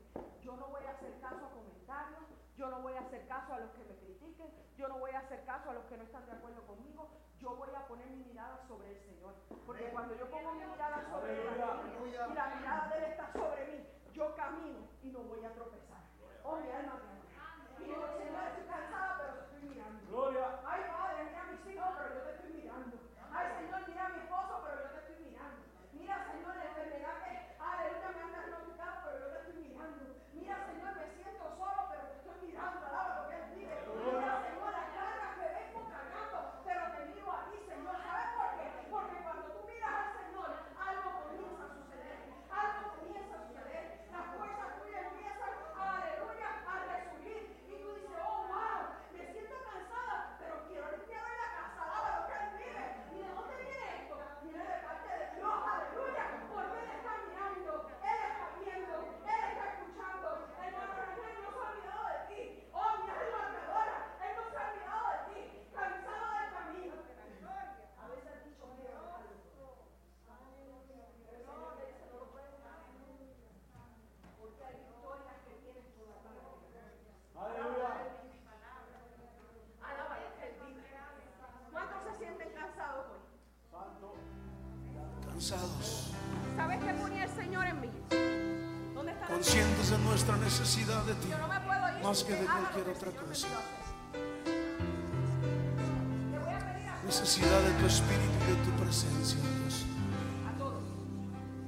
Yo 0.43 0.57
no 0.57 0.69
voy 0.69 0.83
a 0.85 0.93
hacer 0.93 1.21
caso 1.21 1.45
a 1.45 1.51
comentarios, 1.51 2.23
yo 2.61 2.69
no 2.69 2.83
voy 2.83 2.93
a 2.93 3.01
hacer 3.01 3.27
caso 3.27 3.55
a 3.55 3.59
los 3.59 3.71
que 3.71 3.85
me 3.85 3.97
critiquen, 3.97 4.53
yo 4.77 4.87
no 4.87 4.99
voy 4.99 5.13
a 5.13 5.21
hacer 5.21 5.43
caso 5.47 5.71
a 5.71 5.73
los 5.73 5.85
que 5.87 5.97
no 5.97 6.03
están 6.03 6.27
de 6.27 6.33
acuerdo 6.33 6.61
conmigo, 6.67 7.09
yo 7.39 7.57
voy 7.57 7.71
a 7.75 7.89
poner 7.89 8.07
mi 8.09 8.23
mirada 8.23 8.61
sobre 8.69 8.91
el 8.91 9.01
Señor. 9.01 9.33
Porque 9.65 9.85
cuando 9.89 10.15
yo 10.15 10.31
pongo 10.31 10.53
mi 10.53 10.67
mirada 10.67 11.09
sobre 11.11 11.41
Él 11.41 11.49
y 12.07 12.11
la 12.13 12.29
mirada 12.29 12.89
de 12.91 12.99
Él 12.99 13.05
está 13.05 13.33
sobre 13.33 13.67
mí, 13.67 13.87
yo 14.13 14.37
camino 14.37 14.81
y 15.03 15.09
no 15.09 15.21
voy 15.21 15.43
a 15.43 15.55
tropezar. 15.55 16.00
Nuestra 90.11 90.37
necesidad 90.39 91.05
de 91.05 91.15
ti, 91.15 91.29
más 92.03 92.25
que 92.25 92.33
de 92.35 92.45
cualquier 92.45 92.89
otra 92.97 93.11
cosa. 93.13 93.47
Necesidad 97.07 97.61
de 97.63 97.71
tu 97.81 97.87
espíritu 97.87 98.37
y 98.45 98.51
de 98.51 98.57
tu 98.65 98.71
presencia, 98.83 99.39
Dios. 99.41 99.85
a 100.49 100.59
todos 100.59 100.83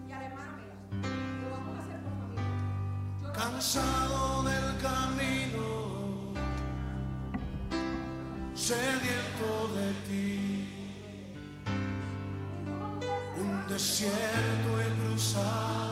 y 0.09 0.13
al 0.13 0.23
hermano 0.23 0.53
mira, 0.59 0.75
lo 1.43 1.51
vamos 1.51 1.79
a 1.79 1.83
hacer 1.83 1.99
por 2.03 2.13
familia. 2.19 2.45
Yo 3.23 3.29
no- 3.29 3.33
Cansado 3.33 4.43
del 4.43 4.69
camino, 4.89 5.67
sediento 8.55 9.49
de 9.77 9.89
ti. 10.09 10.29
Un 13.41 13.53
desierto 13.69 14.69
he 14.81 14.89
cruzado, 15.01 15.92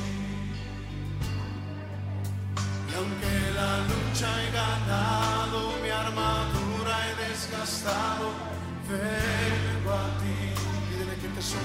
Pídele 11.41 11.57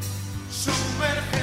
que 0.00 0.46
te 0.46 0.62
sumerja. 0.62 1.33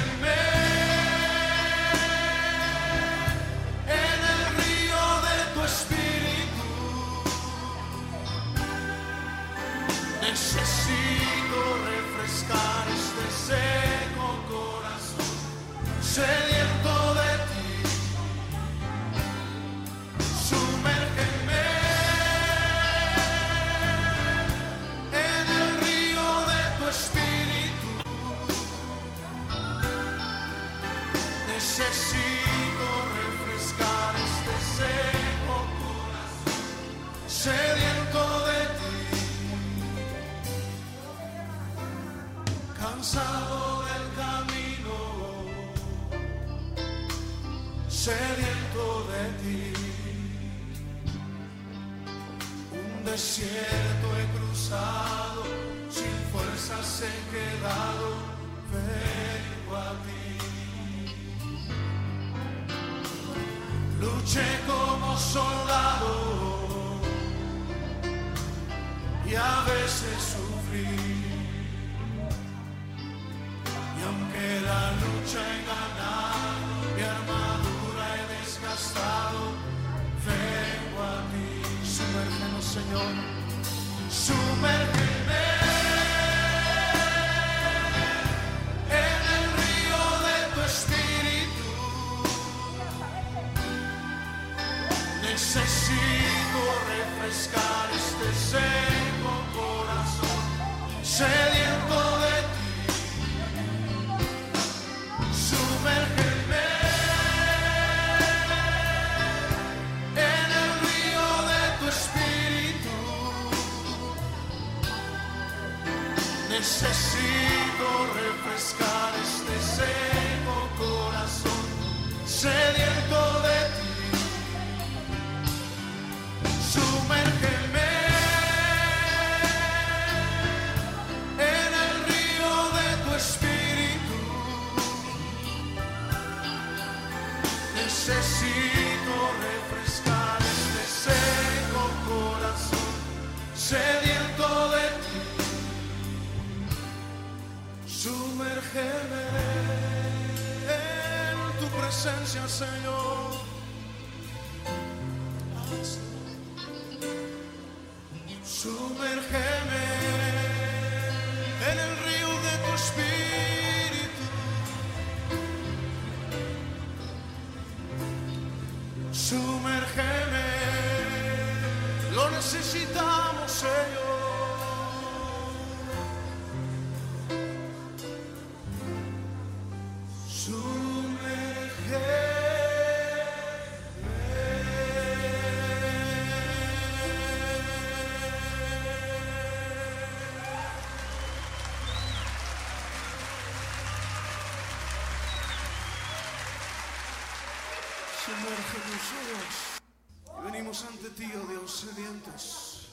Venimos 200.44 200.86
ante 200.86 201.10
ti, 201.12 201.32
oh 201.36 201.48
Dios, 201.48 201.72
sedientos, 201.72 202.90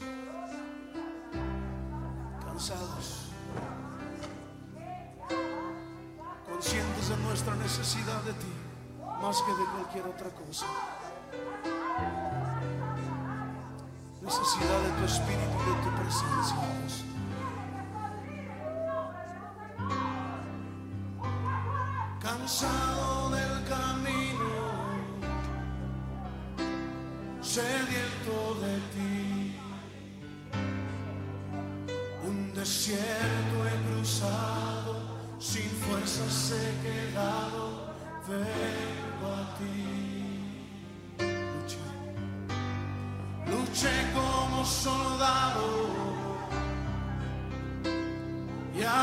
cansados, 2.44 3.30
conscientes 6.46 7.08
de 7.08 7.16
nuestra 7.16 7.54
necesidad 7.56 8.22
de 8.22 8.32
ti, 8.34 8.52
más 9.22 9.40
que 9.42 9.52
de 9.54 9.64
cualquier 9.64 10.06
otra 10.06 10.30
cosa. 10.30 10.66
Necesidad 14.20 14.82
de 14.82 14.90
tu 14.98 15.04
espíritu 15.04 15.56
y 15.62 15.70
de 15.70 15.82
tu 15.82 15.96
presencia, 15.96 16.56
Dios. 16.80 17.07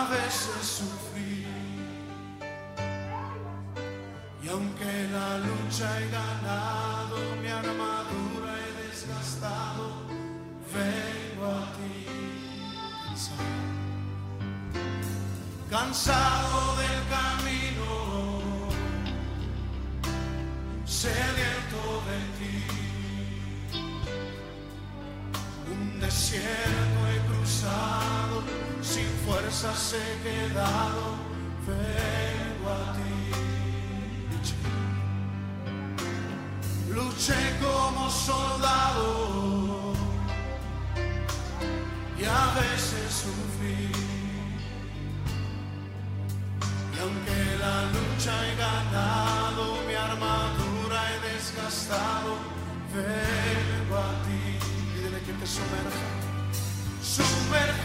A 0.05 0.09
veces 0.09 0.61
sufrí. 0.79 1.45
Y 4.43 4.47
aunque 4.49 5.07
la 5.11 5.39
lucha 5.39 5.85
he 5.99 6.09
ganado, 6.09 7.17
mi 7.41 7.47
armadura 7.47 8.51
he 8.61 8.69
desgastado, 8.87 9.85
vengo 10.73 11.45
a 11.45 11.65
ti. 11.75 11.95
Cansado, 13.07 13.43
cansado 15.69 16.59
del 16.81 17.01
camino, 17.17 17.74
fuerzas 29.65 29.93
he 29.93 30.21
quedado, 30.23 31.03
vengo 31.65 32.69
a 32.69 32.93
ti. 32.93 33.15
Luché 36.93 37.41
como 37.61 38.09
soldado 38.09 39.07
y 42.17 42.23
a 42.23 42.53
veces 42.59 43.13
sufrí. 43.23 43.91
Y 46.93 46.99
aunque 46.99 47.39
la 47.59 47.75
lucha 47.93 48.33
he 48.45 48.55
ganado, 48.55 49.63
mi 49.87 49.95
armadura 49.95 50.97
he 51.11 51.17
desgastado, 51.33 52.31
vengo 52.93 53.95
a 53.97 54.11
ti. 54.25 54.41
Pídele 54.93 55.19
que 55.21 55.33
te 55.33 55.47
sumerja. 55.47 56.07
Sumérgeme 57.01 57.84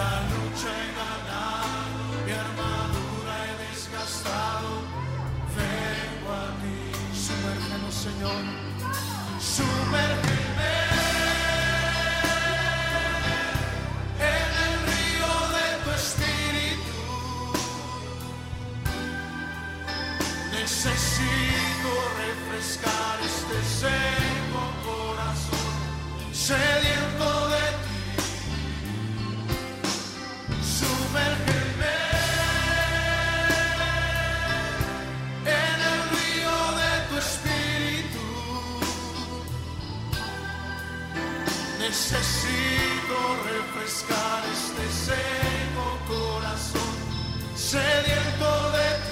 La 0.00 0.12
lucha 0.30 0.70
he 0.80 0.88
ganado, 1.00 2.04
mi 2.26 2.32
armadura 2.44 3.34
he 3.46 3.52
desgastado, 3.64 4.70
vengo 5.56 6.28
a 6.42 6.46
ti. 6.60 6.78
Sumérgenos, 7.24 7.94
Señor. 8.06 8.42
Sumérgeme 9.54 10.19
refrescar 43.80 44.42
este 44.52 44.86
seco 44.92 45.98
corazón, 46.06 46.96
sediento 47.54 48.72
de 48.72 48.88
ti. 49.04 49.09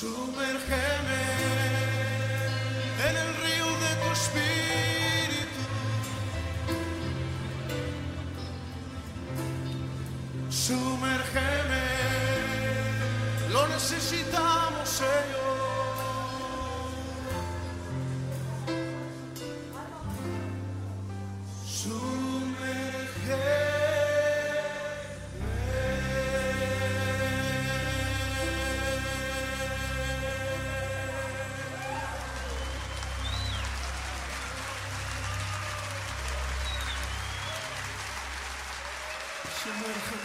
Sumérgeme 0.00 1.22
en 3.08 3.16
el 3.16 3.30
río 3.42 3.66
de 3.84 3.92
tu 4.00 4.08
espíritu. 4.12 5.62
Sumérgeme, 10.50 11.86
lo 13.50 13.66
necesitamos, 13.66 14.88
Señor. 14.88 15.37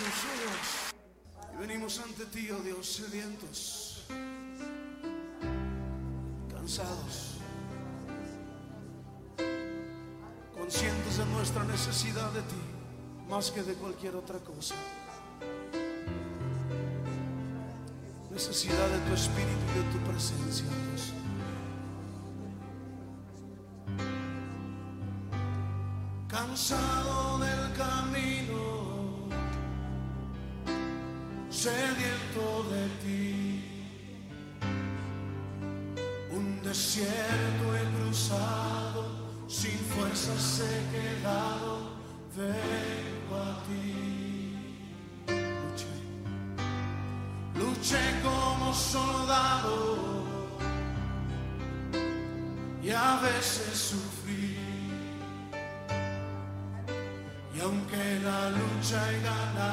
Oh. 0.06 1.54
Y 1.54 1.58
venimos 1.66 2.00
ante 2.00 2.26
ti, 2.26 2.50
oh 2.52 2.60
Dios, 2.60 2.88
sedientos, 2.88 4.06
cansados. 6.50 7.34
conscientes 10.64 11.18
de 11.18 11.26
nuestra 11.26 11.64
necesidad 11.66 12.32
de 12.32 12.42
ti, 12.42 12.62
más 13.30 13.52
que 13.52 13.62
de 13.64 13.74
cualquier 13.74 14.16
otra 14.16 14.40
cosa. 14.40 14.76
Necesidad 18.32 18.88
de 18.88 19.00
tu 19.00 19.14
espíritu 19.14 19.60
y 19.76 19.80
de 19.80 19.92
tu 19.92 20.00
presencia, 20.10 20.66
Dios. 20.66 21.14
Cansado 26.30 27.13
desierto 37.04 37.76
he 37.76 37.84
cruzado, 37.98 39.02
sin 39.48 39.78
fuerzas 39.80 40.62
he 40.62 40.78
quedado, 40.96 41.72
vengo 42.36 43.36
a 43.36 43.64
ti. 43.66 44.80
Luché, 45.28 45.94
luché 47.56 48.04
como 48.24 48.74
soldado 48.74 50.24
y 52.82 52.90
a 52.90 53.20
veces 53.22 53.78
sufrí. 53.78 54.58
Y 57.56 57.60
aunque 57.62 58.20
la 58.24 58.50
lucha 58.50 59.12
he 59.12 59.22
ganado, 59.22 59.73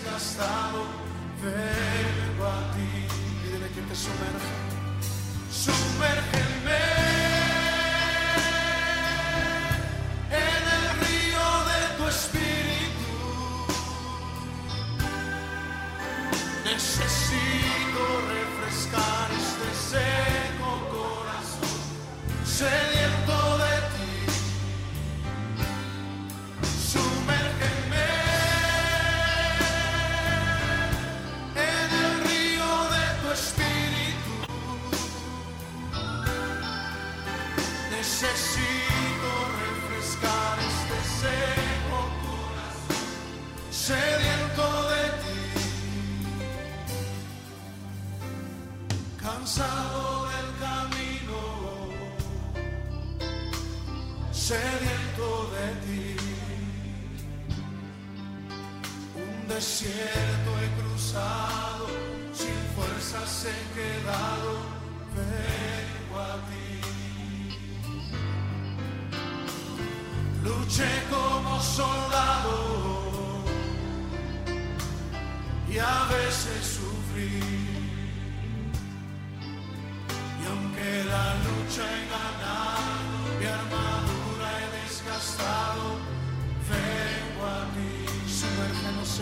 desgastado, 0.00 0.86
vengo 1.42 2.46
a 2.46 2.72
ti. 2.74 3.06
Pídele 3.42 3.68
que 3.68 3.82
te 3.82 3.94
sumerja. 3.94 4.50
Sumérgeme 5.50 6.89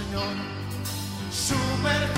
Señor. 0.09 0.23
Sumérgeme 1.31 2.18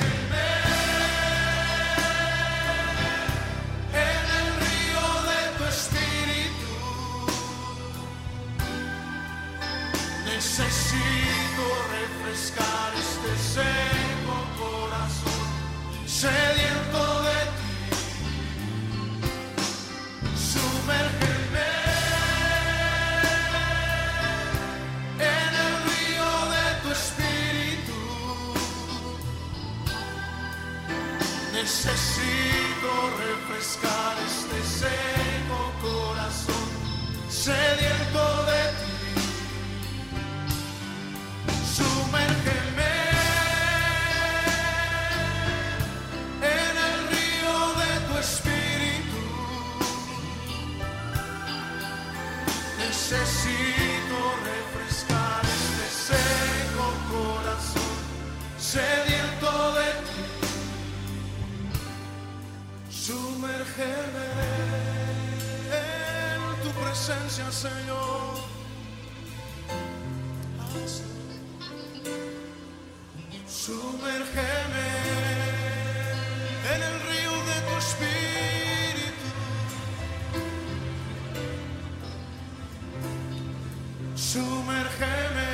Sumérgeme, 84.20 85.48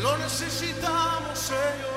lo 0.00 0.16
necesitamos, 0.16 1.38
Señor. 1.38 1.93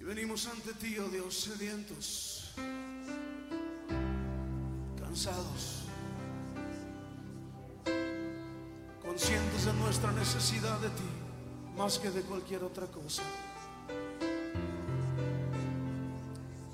Y 0.00 0.04
venimos 0.04 0.46
ante 0.46 0.72
ti, 0.74 0.98
oh 0.98 1.08
Dios, 1.08 1.34
sedientos, 1.34 2.54
cansados, 5.00 5.84
conscientes 9.02 9.64
de 9.64 9.72
nuestra 9.74 10.12
necesidad 10.12 10.78
de 10.80 10.88
ti, 10.90 11.08
más 11.76 11.98
que 11.98 12.10
de 12.10 12.22
cualquier 12.22 12.64
otra 12.64 12.86
cosa. 12.86 13.22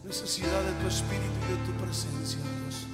Necesidad 0.05 0.62
de 0.62 0.72
tu 0.83 0.89
espíritu 0.89 1.33
y 1.49 1.53
de 1.53 1.64
tu 1.64 1.85
presencia, 1.85 2.39
Dios. 2.39 2.93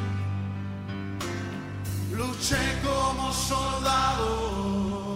Luché 2.41 2.57
como 2.83 3.31
soldado 3.31 5.15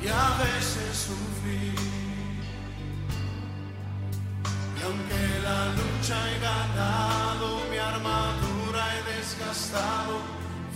y 0.00 0.06
a 0.06 0.28
veces 0.38 0.96
sufrí. 0.96 1.74
Y 4.76 4.82
aunque 4.84 5.40
la 5.42 5.60
lucha 5.74 6.16
he 6.30 6.38
ganado, 6.38 7.62
mi 7.68 7.78
armadura 7.78 8.80
he 8.94 9.02
desgastado, 9.16 10.20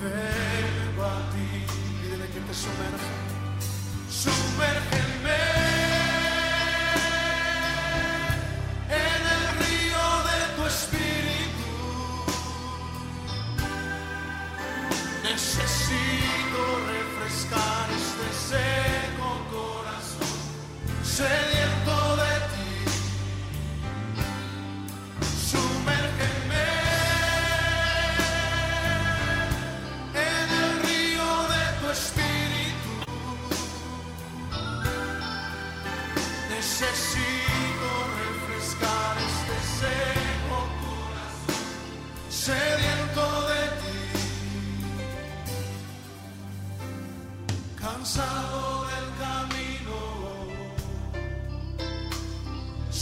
vengo 0.02 1.04
a 1.04 1.30
ti. 1.30 1.64
Pídele 2.02 2.26
que 2.26 2.40
te 2.40 2.52
sumerja. 2.52 3.12
Sumérgeme 4.10 5.05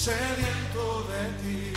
sediento 0.04 0.84
de 1.12 1.22
ti. 1.40 1.72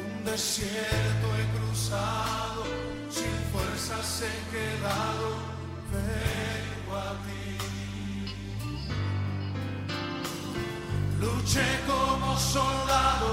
Un 0.00 0.10
desierto 0.22 1.26
he 1.38 1.44
cruzado, 1.56 2.62
sin 3.08 3.36
fuerzas 3.50 4.06
he 4.26 4.36
quedado, 4.54 5.26
vengo 5.94 6.92
a 7.08 7.12
ti. 7.24 7.48
Luché 11.20 11.68
como 11.86 12.28
soldado 12.38 13.32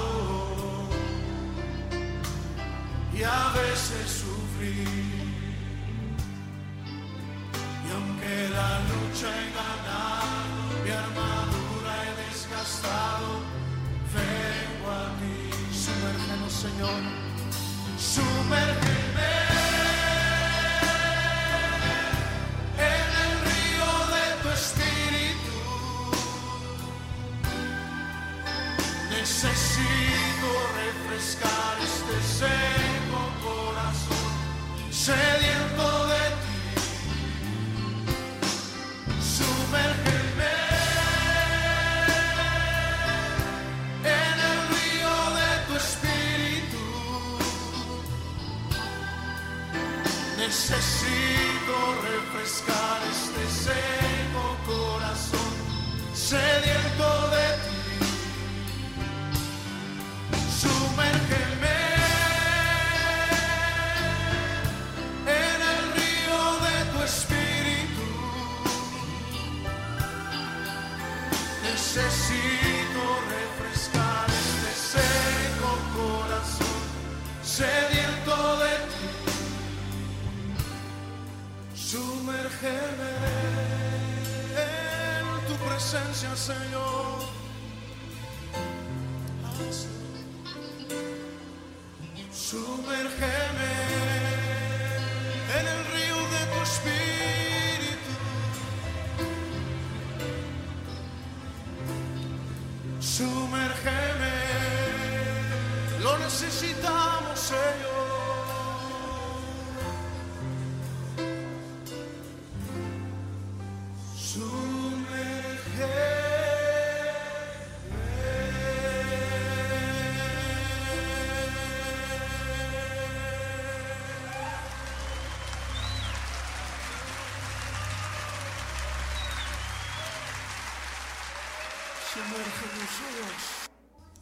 y 3.14 3.22
a 3.22 3.52
veces 3.60 4.06
sufrí. 4.22 4.86
Y 7.84 7.88
aunque 7.96 8.34
la 8.56 8.70
lucha 8.88 9.28
he 9.38 9.52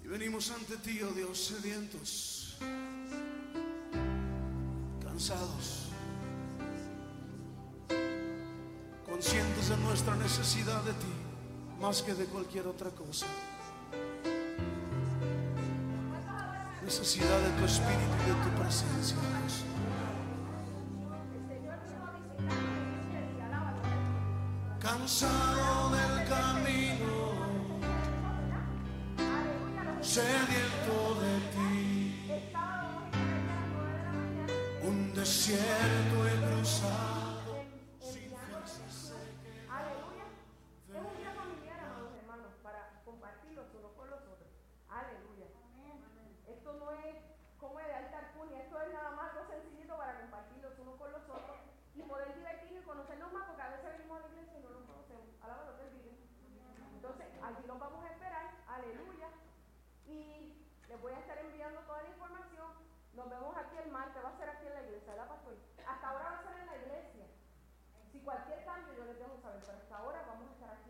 Y 0.05 0.09
venimos 0.09 0.51
ante 0.51 0.77
ti, 0.79 1.01
oh 1.03 1.13
Dios, 1.13 1.39
sedientos, 1.39 2.57
cansados, 5.03 5.89
conscientes 9.07 9.69
de 9.69 9.77
nuestra 9.79 10.17
necesidad 10.17 10.83
de 10.83 10.93
ti, 10.93 11.13
más 11.81 12.03
que 12.03 12.15
de 12.15 12.25
cualquier 12.27 12.67
otra 12.67 12.91
cosa. 12.91 13.27
Necesidad 16.85 17.41
de 17.41 17.51
tu 17.59 17.65
espíritu 17.67 18.17
y 18.27 18.31
de 18.31 18.51
tu 18.51 18.63
presencia, 18.63 19.17
Dios. 19.17 19.80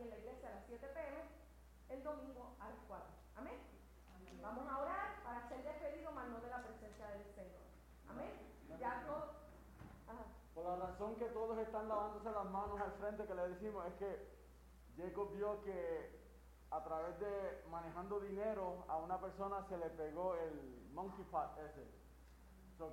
Aquí 0.00 0.04
en 0.04 0.10
la 0.10 0.16
iglesia 0.16 0.48
a 0.48 0.52
las 0.52 0.64
7 0.66 0.86
pm, 0.94 1.20
el 1.90 2.02
domingo 2.02 2.56
a 2.58 2.68
las 2.68 2.78
4. 2.88 3.06
Amén. 3.36 3.58
Vamos 4.40 4.66
a 4.66 4.78
orar 4.78 5.22
para 5.22 5.46
ser 5.48 5.62
despedidos, 5.62 6.14
más 6.14 6.28
no 6.28 6.40
de 6.40 6.48
la 6.48 6.62
presencia 6.62 7.06
del 7.08 7.24
Señor. 7.34 7.60
Amén. 8.08 8.32
Ya. 8.80 9.04
Por 10.54 10.64
la 10.64 10.76
razón 10.76 11.16
que 11.16 11.26
todos 11.26 11.58
están 11.58 11.88
lavándose 11.88 12.30
las 12.30 12.44
manos 12.46 12.80
al 12.80 12.92
frente 12.92 13.26
que 13.26 13.34
le 13.34 13.48
decimos 13.48 13.86
es 13.86 13.94
que 13.94 14.28
Jacob 14.96 15.32
vio 15.32 15.62
que 15.62 16.18
a 16.70 16.82
través 16.82 17.18
de 17.20 17.64
manejando 17.70 18.20
dinero 18.20 18.84
a 18.88 18.96
una 18.96 19.20
persona 19.20 19.62
se 19.68 19.76
le 19.76 19.90
pegó 19.90 20.34
el 20.36 20.88
monkey 20.92 21.24
pot 21.24 21.56
ese. 21.58 21.99